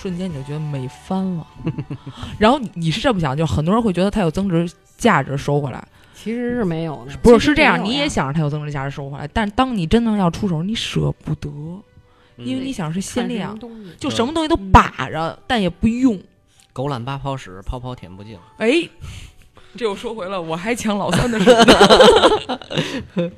[0.00, 1.46] 瞬间你就觉得美翻了。
[2.38, 11.48] 然后你你是这么想，就很多人会觉得它有增值价值收回来，其实是没有的，不是是这样，你也想着它有增值价值收回来，但当你真的要出手，你舍不得，
[12.36, 13.58] 因为嗯你想是限量
[13.98, 16.18] 就什么东西都嗯把着，但也不用。
[16.72, 18.38] 狗懒八泡屎，泡泡舔不净。
[18.58, 18.88] 哎，
[19.76, 21.38] 这又说回了我还抢老三的。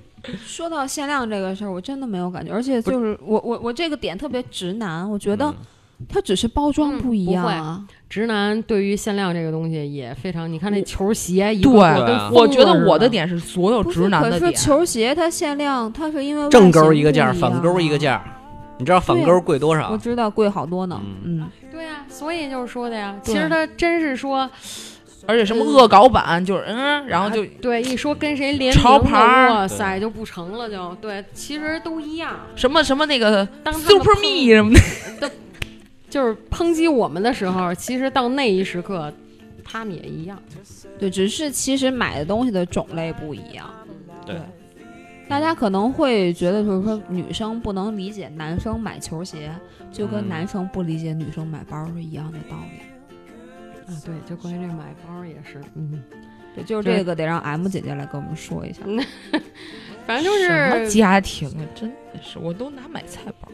[0.46, 5.56] 说到限量这个事儿，我真的没有感觉，而且就是我我我这个点特别直男，我觉得嗯
[6.08, 7.82] 它只是包装嗯不一样啊。
[8.08, 14.40] 直男对于限量这个东西也非常，你看那球鞋一对我觉得我的点是所有，直男的点。
[14.40, 17.98] 可是球鞋它限量，它是因为正勾一个价，反勾一个。
[17.98, 18.22] 价。
[18.78, 19.96] 你知道反勾贵多少我？
[19.96, 23.14] 知道贵好多呢，嗯嗯，对呀、所以就是说的呀。
[23.22, 24.50] 其实他真是说，
[25.24, 32.34] 而且什么恶搞版，就是嗯，然后就啊对一说跟谁联潮牌哇塞就不成了就，对，其实都一样。
[32.56, 34.74] 什么什么那个当 Super Me 什么
[35.20, 35.30] 的，
[36.12, 39.10] 就是抨击我们的时候，其实到那一时刻，
[39.64, 40.38] 他们也一样。
[40.98, 43.70] 对，只是其实买的东西的种类不一样。
[44.26, 44.36] 对
[45.26, 49.50] 大家可能会觉得，就是说女生不能理解男生买球鞋，
[49.90, 52.82] 就跟嗯男生不理解女生买包是一样的道理。
[53.86, 56.02] 啊，对，就关于这买包也是，嗯，
[56.54, 58.82] 对，就是这个得让 M 姐姐来跟我们说一下。
[60.06, 63.48] 反正就是什么家庭啊，真的是，我都拿买菜包，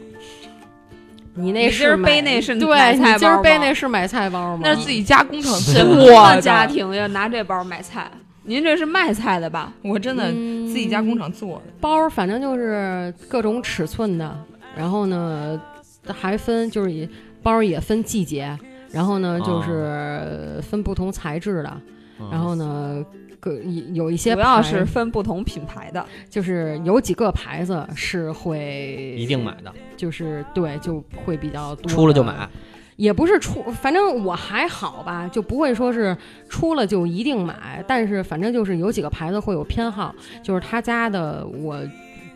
[1.35, 4.61] 你那你今儿是背那是对，你今儿背那是买菜包吗？
[4.63, 7.07] 那是自己家工厂什做么家庭呀？
[7.07, 8.09] 拿这包买菜？
[8.43, 9.71] 您这是卖菜的吧？
[9.83, 11.73] 我真的嗯自己家工厂做的。
[11.79, 14.37] 包，反正就是各种尺寸的，
[14.75, 15.61] 然后呢
[16.07, 17.07] 还分就是也
[17.43, 18.57] 包也分季节，
[18.91, 21.81] 然后呢就是分不同材质的，
[22.19, 23.05] 嗯然后呢
[23.39, 23.53] 各
[23.93, 26.05] 有一些主要是分不同品牌的。
[26.29, 32.47] 就是有几个牌子是会一定买的，就是对就会比较多，出了就买。。
[32.95, 36.17] 也不是出，反正我还好吧，就不会说是
[36.49, 40.13] 出了就一定买，但是反正就是有几个牌子会有偏好，
[40.43, 41.81] 就是他家的我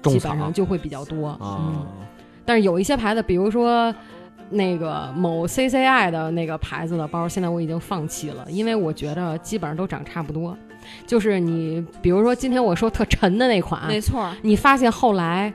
[0.04, 1.86] 基本上就会比较多，嗯，啊，
[2.46, 3.94] 但是有一些牌子，比如说
[4.52, 10.58] 那个某 CCI 的那个牌子的包，现在我已经放弃了，因为我觉得基本上都长差不多。
[11.06, 15.52] 就是你比如说今天我说特沉的那款，没错儿，你发现后来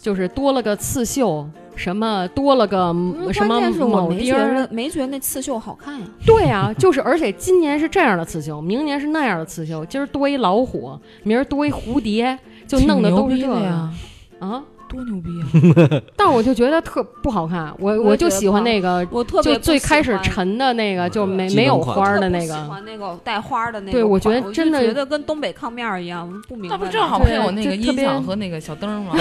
[0.00, 6.06] 就是多了个刺绣，什么多了个嗯什么关键是我铆钉儿没觉得，没觉得那刺绣好看呀。
[6.24, 13.92] 对啊、就是而且今年是这样的刺绣，明年是那样的刺绣，今儿多一老虎，明儿多一蝴蝶，就弄的都是这个挺牛逼的呀，
[14.40, 14.62] 啊。
[14.88, 16.02] 多牛逼啊！
[16.16, 22.68] 但我就觉得特不好看，我我就喜欢那个，我特别就最开始沉，的那个，就没没有花儿的那个喜那个。
[22.68, 23.92] 欢那个带花儿的那个。
[23.92, 26.76] 对我觉得真的觉得跟东北炕面儿一样，不明白。
[26.76, 29.14] 那不正好对配我那个音就特别响和那个小灯吗？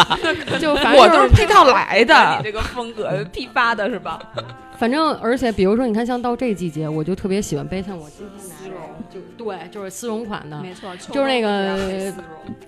[0.60, 2.44] 就反我正都是配套来的 你。
[2.44, 4.18] 这个风格批发的是吧？
[4.78, 8.72] 反正而且比如说，你看像到这季节，我就特别喜欢背像我今天
[9.08, 12.12] 就对，就是丝绒款的，没错，就是那个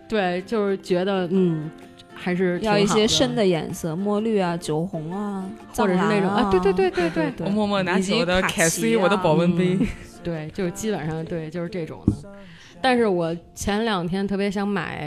[0.09, 1.69] 对，就是觉得嗯，
[2.15, 5.45] 还是要一些深的颜色，墨绿啊、酒红啊，
[5.77, 9.79] 或者是那种啊，对对对对对对我默默拿起我的凯其 C，我的啊保温杯。
[10.25, 12.33] 对，就是基本上对，就是这种的。
[12.81, 15.07] 但是我前两天特别想买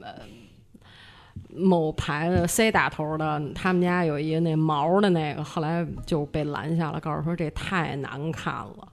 [0.00, 0.14] 呃
[1.54, 8.91] 某牌子 C 打头的，他们家有一个那毛的那个，后来就被拦下了，告诉说这太难看了。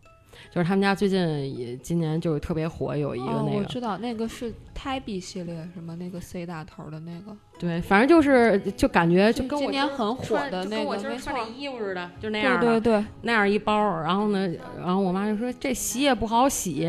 [0.51, 1.19] 就是他们家最近
[1.57, 12.79] 也今年就是特别火，有一个哦，那个，我知道那个是胎壁系列，什么那个 C 大头的那个，对，反正就是就感觉就就跟我今年很火的那个跟我个没错今儿穿那衣服似的，就那样对。
[12.79, 16.79] 对对，那样一包，然后呢，然后我妈就说这洗也不好洗，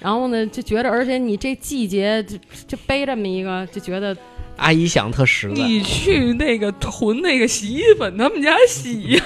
[0.00, 2.38] 然后呢就觉得，而且你这季节就
[2.68, 4.16] 就背这么一个，就觉得
[4.56, 9.24] 阿姨想特实在，你去那个囤那个洗衣粉他们家洗呀，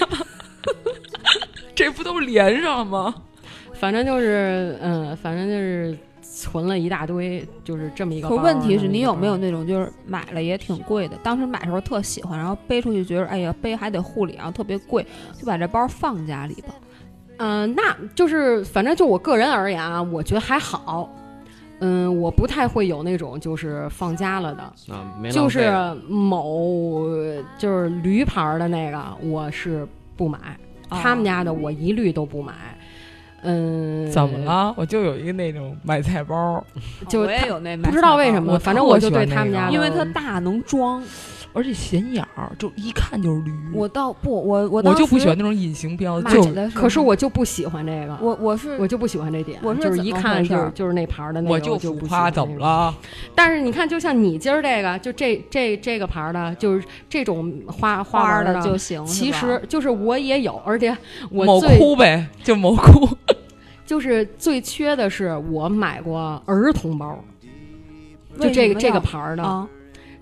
[1.74, 3.14] 这不都连上了吗？
[3.78, 8.28] 反正就是嗯，反正就是存了一大堆，就是这么一个。
[8.28, 15.06] 可问题是你有没有那种就是买了也挺贵的，当时买的时候特喜欢，然后背出去觉得哎呀背还得护理，然后特别贵，
[15.38, 16.74] 就把这包放家里吧。
[17.38, 21.08] 嗯、那就是反正就我个人而言啊，我觉得还好。
[21.80, 24.62] 嗯，我不太会有那种就是放家了的，
[24.92, 25.72] 啊，没就是
[26.08, 27.06] 某
[27.56, 30.38] 就是驴牌儿的那个，我是不买。
[30.90, 32.52] 他们家的我一律都不买。
[33.42, 34.38] 嗯，怎么？
[34.44, 34.74] 了？
[34.76, 36.62] 我就有一个那种买菜包，
[37.08, 41.02] 就 他我也有那不知道为什么，反正我就对他们家，因为它大能装。
[41.52, 43.52] 而且显眼儿，就一看就是驴。
[43.72, 46.44] 我倒不，我我我就不喜欢那种隐形标买就
[46.74, 52.58] 可是我就不喜欢这个，我我是我就不喜欢这点，我是就是一看就是就是那牌儿的那个，我就就浮夸，不喜欢怎么？
[52.58, 52.94] 了？
[53.34, 59.04] 但是你看，就像你今儿这个，就这这这个牌儿的，就是这种花花儿纹儿的就行。
[59.06, 60.96] 其实就是我也有，而且
[61.30, 63.08] 我某最哭呗，就某哭。
[63.86, 67.18] 就是最缺的是我买过儿童包，
[68.38, 69.66] 就这个这个牌儿的，啊，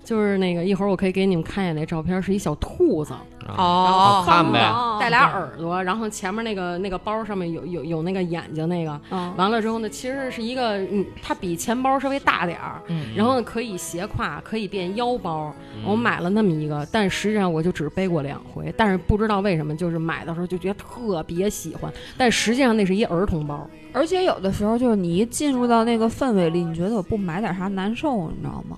[0.07, 3.13] 就是那个一会儿我可以给你们看一眼那照片，是一小兔子，
[3.45, 3.55] 啊。
[3.57, 4.23] 哦。
[4.25, 4.61] 看呗。
[4.69, 4.97] 哦。
[5.01, 13.07] 带俩耳朵，然后前面那个那个包上面有有有那个眼睛那个，嗯完了之后呢，其实是一个嗯，它比钱包稍微大点儿，嗯。
[13.17, 15.53] 然后呢可以斜挎，可以变腰包。
[15.75, 15.83] 嗯。
[15.85, 23.69] 我买了那么一个，但实际上我就只背过两回，但是不知道为什么，就是买的时候就觉得特别喜欢，但实际上那是一儿童包。
[23.91, 28.77] 而且有的时候就是你一进入到那个氛围里，你觉得我不买点啥难受，你知道吗？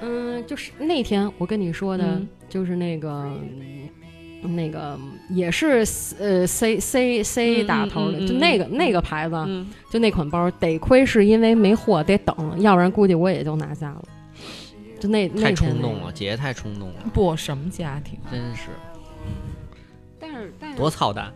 [0.00, 3.30] 嗯，就是那天我跟你说的，嗯就是那个。
[4.54, 4.96] 那个
[5.30, 5.78] 也是
[6.20, 14.04] 呃 C C C 嗯打头的，嗯嗯就那个嗯那个牌子，嗯，就那款包，得亏是因为没货，得等，要不然估计我也就拿下了。
[15.00, 18.20] 就那那太冲动了，姐姐太冲动了，不，什么家庭？
[18.30, 18.68] 真是
[20.20, 21.32] 但是但是多操蛋。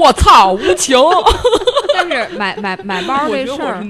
[0.00, 0.96] 我操，无情！
[1.92, 3.84] 但是买买买包我这事儿。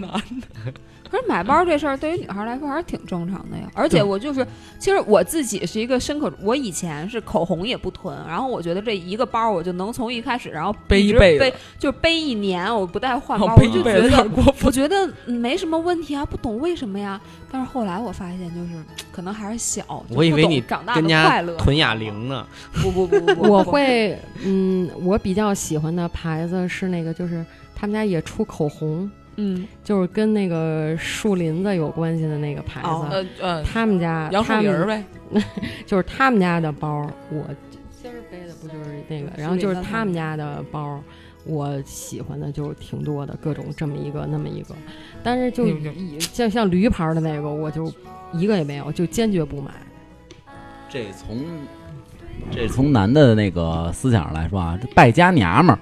[1.12, 3.64] 可是买包这事儿对于女孩来说还是挺正常的呀。
[3.74, 4.46] 而且我就是，
[4.78, 14.26] 其实我自己是一个深刻，我以前是口红也不囤，然后我觉得这一个包我就能从一开始，然后背一辈子背，就背一年，我不带换包，我我就觉得。
[14.64, 17.20] 我觉得嗯没什么问题啊，不懂为什么呀。
[17.50, 21.54] 但是后来我发现，就是可能还是小，不懂我以为你长大的快乐。
[21.56, 22.46] 囤哑铃呢，
[22.80, 27.44] 不不不不不，我 会，嗯，我比较喜欢的牌子是那个，就是
[27.74, 32.86] 他们家也出口红，嗯就是跟那个树林子有关系的那个牌子。
[32.86, 35.04] 哦呃呃，他们家杨树他们林儿呗。
[35.86, 37.44] 就是他们家的包，我
[38.02, 41.02] 今儿背的不就是那个，然后就是他们家的包，
[41.46, 44.74] 我喜欢的就挺多的，各种这么一个那么一个，
[45.22, 45.66] 但是就
[46.20, 47.90] 像像驴牌的那个，我就
[48.34, 49.70] 一个也没有，就坚决不买。
[50.90, 51.42] 这从
[52.50, 55.78] 这从男的那个思想上来说啊，这败家娘们儿，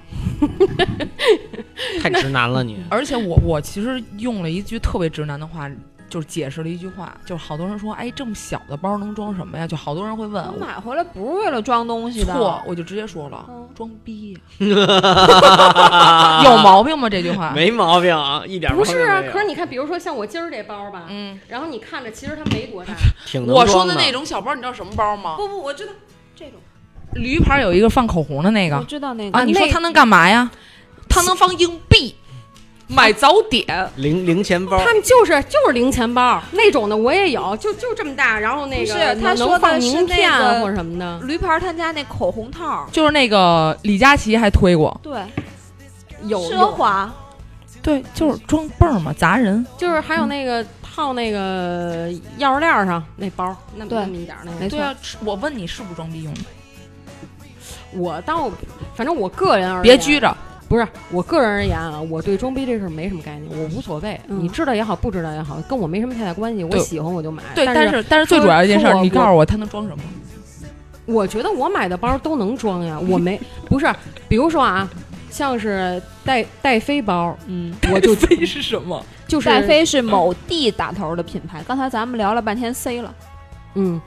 [2.01, 2.83] 太直男了你。
[2.89, 5.69] 而且我我其实用了一句特别直男的话，
[6.09, 9.65] 就是解释了一句话，就是好多人说，哎，这么小的包能装什么呀？
[9.67, 17.09] 就好多人会问我买回来不是为了装东西的，错，我就直接说了，嗯装逼呀， 有毛病吗？
[17.09, 22.93] 这句话，没毛病啊，一点不是啊可是你看，比如说像我今儿这包吧，嗯，然后你看着其实它没多大，
[23.25, 25.35] 挺能我说的那种小包，你知道什么包吗？
[25.37, 25.93] 不不，我知道
[26.41, 26.59] 这种，
[27.13, 29.37] 驴牌有一个放口红的那我个知道那个。
[29.37, 30.49] 啊，你说那它能干嘛呀？
[31.07, 32.15] 它能放硬币，
[32.87, 33.87] 买早点。
[33.97, 40.31] 零零钱包，他们就是就是零钱包那种的，我也有，就就这么大，然后那个是他说的放是那名片
[40.61, 45.21] 或者什么的，驴牌他家那口红套，就是那个李佳琦还推过，对，
[46.23, 47.13] 有奢，华，
[47.83, 49.63] 对，就是装泵儿嘛，砸人。
[49.77, 54.69] 就是还有那个套那个钥匙链儿上那包，那么那么一点儿那个。
[54.69, 56.41] 对啊，我问你是不是装逼用的？
[57.93, 58.49] 我倒
[58.95, 60.35] 反正我个人而言，别拘着，
[60.67, 66.63] 不是我个人而言啊，我对装逼这事儿没什么概念，我无所谓，嗯你知道也好，不知道也好，跟我没什么太大关系。
[66.63, 70.03] 我喜欢我就买，对，但但是但是最主要一件事儿，你告诉我它能装什么？
[71.05, 73.93] 我觉得我买的包都能装呀，我没不是，
[74.29, 74.89] 比如说啊，
[75.31, 79.03] 像是戴戴飞包，嗯，我就 飞是什么？
[79.27, 83.15] 就是戴飞是某 D 打头的品牌，刚才咱们聊了半天 C 了，
[83.75, 83.99] 嗯，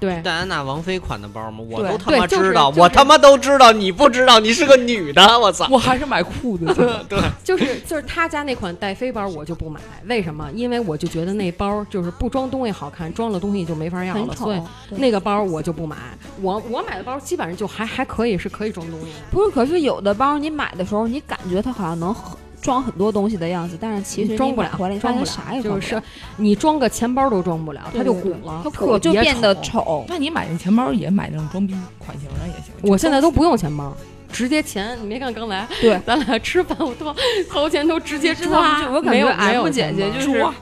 [0.00, 1.62] 对，戴安娜王妃款的包吗？
[1.70, 5.68] 我对都他妈对就是知道，就是我他妈都知道，你不知道，你是个女的，我操！
[5.70, 7.04] 我还是买裤子去了。
[7.44, 10.50] 就是就是他家那款戴妃包我就不买，为什么？
[10.54, 14.60] 因为我就觉得那包就是不装东西好看，装了东西就没法要了，所以。
[14.96, 15.96] 那个包我就不买。
[16.40, 19.12] 我我买的包基本上就还还可以，是可以装东西的。
[19.30, 26.00] 不是，可是有的包你买的时候，你感觉它好像能很装很多东西的样子，但是其实装不了买回来装不了啥也就是
[26.36, 28.60] 你装个钱包都装不了，它就鼓了。
[28.62, 30.04] 它鼓就变得丑丑。
[30.08, 32.72] 那你买那钱包也买那种装逼款型的也行。
[32.82, 33.96] 我现在都不用钱包，
[34.30, 34.98] 直接钱。
[35.00, 37.14] 你没看刚才对 咱俩吃饭，我都
[37.48, 38.90] 掏钱都直接知道抓。
[38.90, 40.54] 我感觉没有 M 姐姐就是抓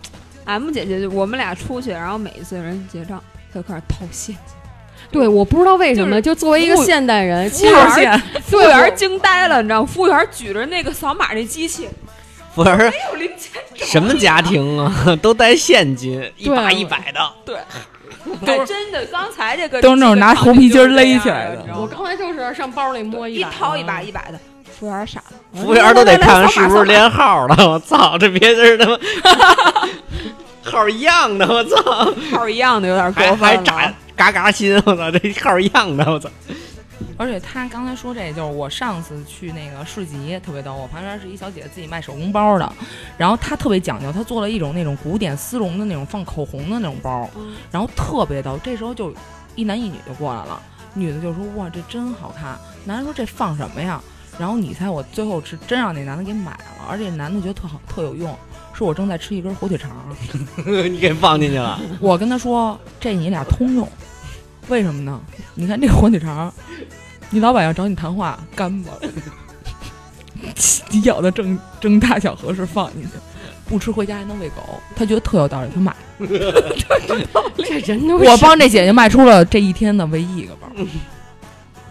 [0.44, 3.22] M 姐姐，就我们俩出去，然后每一次人结账，
[3.52, 4.57] 她就开始掏现金。
[5.10, 9.86] 对，我不知道为什么，就作为一个现代人，服务其实员服务员惊呆了，你知道吗？
[9.86, 11.88] 服务员举着那个扫码那机器，
[12.54, 14.92] 不是没有零钱什么家庭啊，
[15.22, 17.20] 都带现金，一把一百的。
[17.44, 17.56] 对。
[18.44, 24.38] 对真的，刚才这个都是那种拿红皮筋勒起来的我刚才就是上包里摸一一，掏一把一百的，
[24.78, 27.10] 服务员傻了，服务员都得看看是不是连。
[27.10, 28.98] 号的，我操，这别人他妈
[30.70, 36.28] 号一样的，我操，号一样的有点过还分了嘎嘎心， 我操，这号一样的，我操，
[37.16, 40.74] 而且他刚才说这，就是我上次去那个市集，特别逗。
[40.74, 42.72] 我旁边是一小姐姐自己卖手工包的，
[43.16, 47.30] 然后她特别讲究，她做了一种那种古典丝绒的那种放口红的那种包，
[47.70, 48.58] 然后特别逗。
[48.62, 49.14] 这时候就
[49.54, 50.60] 一男一女就过来了，
[50.94, 54.02] 女的就说：“哇，这真好看。”男人说：“这放什么呀？”
[54.38, 58.36] 然后你猜我最后是真让那男的给买了，而且男的觉得特好特有用，
[58.72, 59.90] 说我正在吃一根火腿肠，
[60.88, 63.88] 你给放进去了，我跟他说：“这你俩通用，
[64.68, 65.20] 为什么呢？
[65.54, 66.52] 你看这个火腿肠，
[67.30, 69.00] 你老板要找你谈话，干巴了，
[70.90, 73.08] 你咬的正正大小合适放进去，
[73.66, 74.62] 不吃回家还能喂狗。
[74.94, 75.94] 他觉得特有道理，他买。
[77.56, 80.68] 这人都我帮这姐姐卖出了这一天的唯一一个包。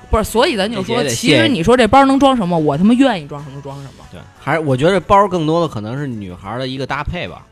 [0.10, 4.06] 不是，所以咱就说，这姐姐得其谢谢实你说这包能装什么，我他妈愿意装什么装什么。
[4.12, 7.46] 对，还是我觉得包更多的可能是女孩的一个搭配吧，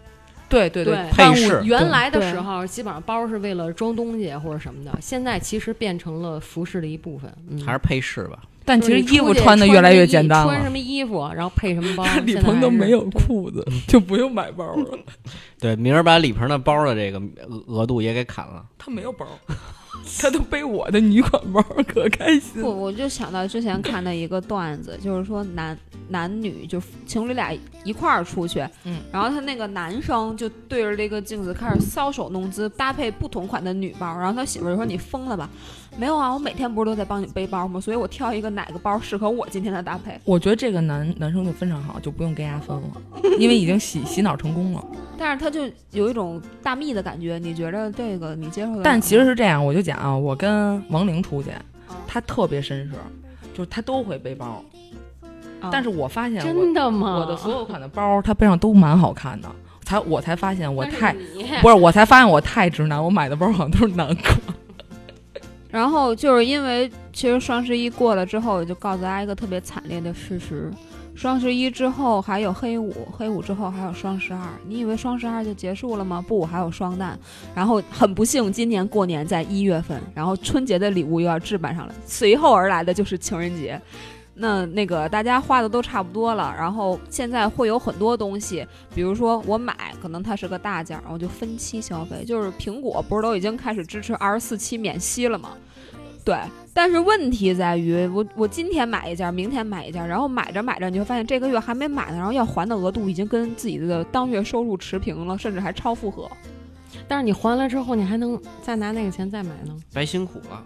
[0.47, 7.31] 对对对配饰原来的时候，基本上包是为了装东西或者什么的，现在其实变成了服饰的一部分。
[7.49, 8.39] 嗯，还是配饰吧。
[8.67, 10.71] 但其实衣服穿的越来越简单穿什。
[10.71, 12.03] 么衣服，然后配什么包。
[12.25, 14.97] 李鹏都没有裤子， 就不用买包了。
[15.61, 18.65] 对，明儿把李鹏的包的这个额额度也给砍了。
[18.79, 19.27] 他没有包，
[20.19, 25.77] 他都背我的女款包，可开心不，我就想到之前看的一个段子， 就是说男
[26.09, 27.51] 男女就情侣俩
[27.83, 35.49] 一块儿出去，嗯，然后他那个男生就对着这个镜子开始搔首弄姿，搭配不同款的女包，然后他媳妇儿就说：“你疯了吧？
[35.97, 37.79] 没有啊，我每天不是都在帮你背包吗？
[37.79, 40.19] 所以我挑一个哪个包适合我今天的搭配。
[40.25, 42.91] 我觉得这个男男生就非常好，就不用跟人家分了，
[43.39, 44.85] 因为已经洗洗脑成功了。
[45.17, 48.81] 但是他就有一种大蜜的感觉，你觉得这个你接受？
[48.83, 51.49] 但其实是这样，我就讲啊，我跟王玲出去，
[52.05, 52.91] 他特别绅士，
[53.53, 54.61] 就是他都会背包，
[55.61, 57.19] 啊但是我发现我真的吗？
[57.19, 59.49] 我的所有款的包，他背上都蛮好看的，
[59.85, 61.15] 才我才发现我太
[61.61, 64.37] 不是，我才发现我太直男，我买的包好像都是男款。
[65.76, 70.71] 然后就是因为其实双十一过了之后，我就告诉大家一个特别惨烈的事实：
[71.13, 74.39] 双十一之后还有黑五，黑五之后还有双十二。
[74.65, 76.23] 你以为双十二就结束了吗？
[76.26, 77.09] 不，还有双旦。
[77.53, 83.78] 然后很不幸，今年过年在一月份，然后春节的礼物又要置办上了，随后而来的就是情人节。
[84.36, 92.25] 那那个大家花的都差不多了，然后现在会有很多东西，比如说我买，可能它是个大件儿，我就分期消费。
[92.25, 95.51] 就是苹果不是都已经开始支持二十四期免息了吗？
[96.25, 96.38] 对，
[96.73, 106.29] 但是问题在于，我我今天买一件，明天买一件，然后买着买着，你会发现这个月还没买呢，然后要还的额度已经跟自己的当月收入持平了，甚至还超负荷。
[107.07, 109.77] 但是你还了之后，你还能再拿那个钱再买呢。
[109.93, 110.63] 白辛苦了。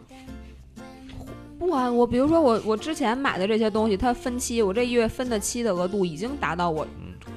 [1.60, 6.88] 不啊，我比如说我我之前买的这些东西，它分期，我这一月分的期的额度已经达到我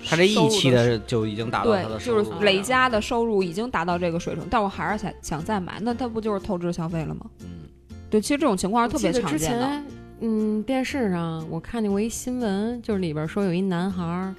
[0.09, 7.27] 他这一期的的就已经达到他的对，就是累加的收入已经达到这个水平，但我还是想想再买，那他不就是透支消费了吗？
[7.41, 7.49] 嗯，
[8.09, 9.67] 对，其实这种情况是特别常见的。
[9.67, 9.87] 前，
[10.21, 14.35] 嗯，电视上我看见过一新闻，就是里边说有一男孩儿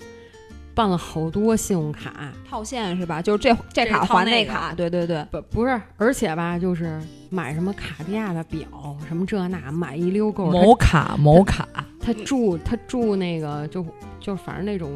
[0.76, 3.22] 办了好多信用卡，套现是吧？
[3.22, 5.26] 就是这这卡还那卡，对对对。
[5.32, 8.68] 不不是，而且吧，就是买什么卡地亚的表，
[9.08, 10.52] 什么这那，买一溜够。
[10.52, 11.68] 某卡某卡，
[12.00, 13.86] 他他住他住那个就
[14.20, 14.92] 就反正那种，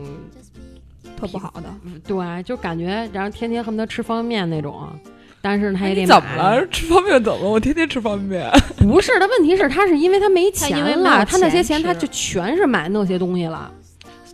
[1.18, 1.74] 特不好的，
[2.06, 4.88] 对，就感觉然后天天恨不得吃方便面那种。
[5.40, 6.68] 但是他也得怎么了？
[6.68, 7.50] 吃方便面怎么了？
[7.50, 8.52] 我天天吃方便面。
[8.80, 13.72] 不是他问题是，他是因为他没钱他因为没有了，他那些钱他就全是买那些东西了，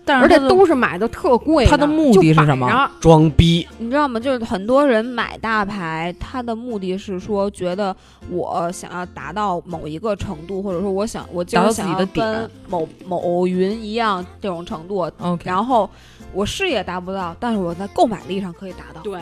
[0.05, 1.71] 但是而且都是买的特贵的。
[1.71, 4.19] 他的目的是什么装逼，你知道吗？
[4.19, 7.95] 就是很多人买大牌，他的目的是说，觉得
[8.29, 15.89] 我想要达到某一个程度，或者说我想我就是想要自己的点跟某某云一样这种程度，OK，然后
[16.33, 19.01] 我事业达不到，但是我在购买力上可以达到。
[19.01, 19.19] 对，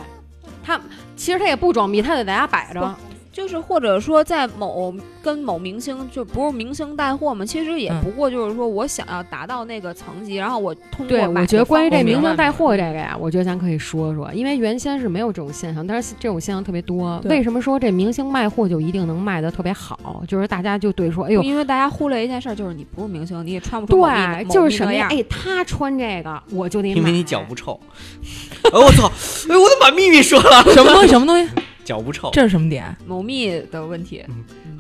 [0.64, 0.80] 他
[1.16, 2.96] 其实他也不装逼，他得在家摆着。
[3.32, 17.22] 就是或者说在某跟某明星就不是明星带货嘛，其实也嗯不过就是说我想要达到那个层级，然后我通过对，我觉得关于这明星带货这个呀，我觉得咱可以说说，因为原先是没有这种现象，但是这种现象特别多。
[17.26, 20.22] 为什么说这明星卖货就一定能卖的特别好？
[20.28, 25.08] 就是大家就对说，哎呦，因为大家忽略一件事儿，就是你不是明星，你也穿不出某对，就是什么呀？
[25.10, 27.80] 哎，他穿这个我就得买，因为你脚不臭。
[28.64, 29.08] 哎我操！
[29.50, 30.64] 哎，我都把秘密说了。
[30.74, 31.08] 什么东西？
[31.08, 31.50] 什么东西？
[31.84, 34.24] 脚不臭，这是什么点某蜜的问题。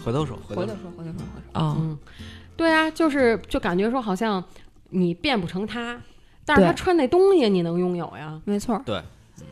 [0.03, 0.65] 回头说，回头说。
[0.65, 1.19] 回头说，回头说，回头
[1.53, 1.61] 说。
[1.61, 1.75] 啊？
[1.79, 1.97] 嗯，
[2.55, 4.43] 对啊，就是就感觉说好像
[4.89, 5.99] 你变不成他，
[6.45, 9.03] 但是他穿那东西你能拥有呀，没错儿，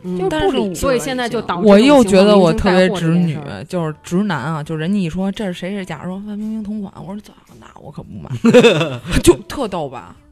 [0.02, 3.36] 嗯就但是我不理所以现在就导致我又觉得我特别直女
[3.68, 8.30] 就是直男啊，就人家一说这是谁谁，假如说范冰冰同款，我说咋那我可不买，
[9.22, 10.14] 就特逗吧？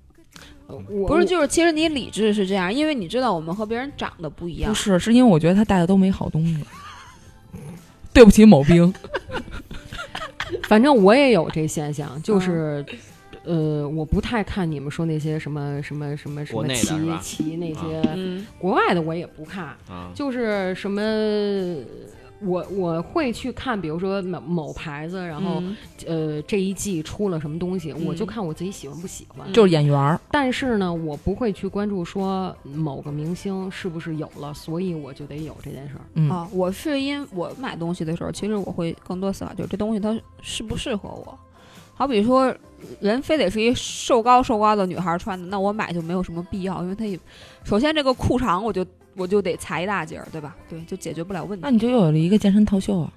[1.07, 4.75] 不是，就是其实你理智是这样，因为你知道我们和别人长得不一样不。
[4.75, 6.59] 是，是因为我觉得他带的都没好东西。
[8.19, 8.93] 对不起，某兵，
[10.66, 12.85] 反正我也有这现象，嗯 就是。
[13.45, 16.85] 呃，我不太看你们说那些什么什么什么什么骑
[17.23, 21.01] 骑那些，嗯，国外的我也不看，啊，就是什么，
[22.41, 25.76] 我我会去看，比如说某某牌子，然后、嗯
[26.07, 29.53] 呃这一季出了什么东西，我就嗯看我自己喜欢不喜欢。
[29.53, 30.20] 就是演员儿。
[30.30, 36.05] 但是呢，我不会去关注说某个明星是不是有了，所以我就得有这件事儿。
[36.14, 41.39] 嗯，啊，我是因我买东西的时候，其实我会更多思考，就是这东西它适不适合我。
[41.95, 42.55] 好比说，
[43.01, 47.18] 人非得是一瘦高瘦高的女孩穿的，那我买就没有什么必要，因为它也
[47.64, 48.86] 首先这个裤长我就
[49.19, 50.57] 我就得裁一大截儿，对吧？
[50.71, 51.62] 对，就解决不了问题。
[51.62, 53.12] 那你就又有了一个健身套袖啊，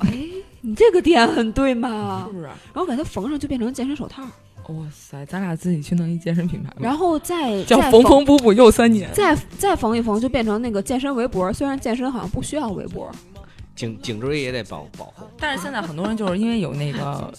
[0.00, 0.18] 哎，
[0.60, 2.32] 你这个点很对嘛是？
[2.32, 2.44] 不是？
[2.44, 4.22] 然后给它缝上就变成健身手套，
[4.68, 9.08] 哇塞，咱俩自己去弄一健身品牌吧，然后再叫缝再缝缝补补又三年。
[9.14, 11.52] 再再缝一缝，就变成那个健身围脖。
[11.52, 13.08] 虽然健身好像不需要围脖，
[13.76, 17.32] 颈颈椎也得保保护但是现在很多人就是因为有那个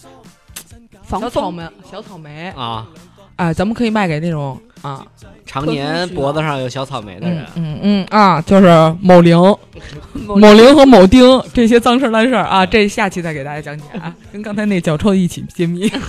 [1.03, 1.29] 防风。
[1.29, 2.87] 小草莓，小草莓，啊。
[3.35, 5.03] 哎，咱们可以卖给那种啊，
[5.45, 9.37] 常年脖子上有小草莓的人嗯，嗯嗯啊，就是某玲、
[10.13, 15.91] 某玲和某丁这些脏事儿烂事儿啊，这下期再给大家讲解啊， 跟刚才那脚臭一起揭秘。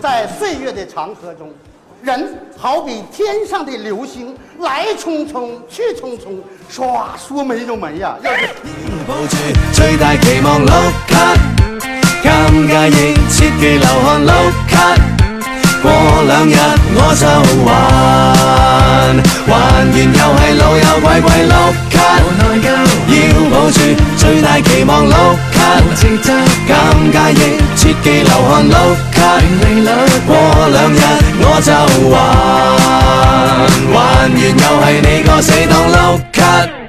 [0.00, 1.48] 在岁月的长河中，
[2.02, 6.36] 人好比天上的流星，来匆匆，去匆匆，
[6.70, 8.16] 唰说没就没呀。
[8.22, 8.48] 要是
[9.72, 10.70] 最大期望碌
[11.06, 11.34] 卡，
[12.36, 14.30] 尷尬亦切忌流汗碌
[14.68, 14.74] 卡。
[15.82, 15.90] 过
[16.26, 16.54] 两日
[16.94, 17.24] 我就
[17.64, 17.68] 还，
[19.46, 21.54] 还完又系老友鬼鬼碌
[21.90, 22.68] 卡，無內疚，
[23.08, 23.16] 要
[23.50, 23.78] 抱住
[24.18, 25.14] 最大期望碌
[25.50, 26.28] 卡，無自責，
[26.68, 26.70] 尷
[27.10, 27.34] 尬亦
[27.74, 28.76] 切忌流汗碌
[29.12, 29.88] 卡，零利率，
[30.26, 30.30] 過
[30.72, 30.94] 兩日
[31.40, 31.72] 我就
[32.10, 32.14] 还，
[33.94, 33.96] 还
[34.28, 35.96] 完又系你个死党碌
[36.32, 36.85] 卡。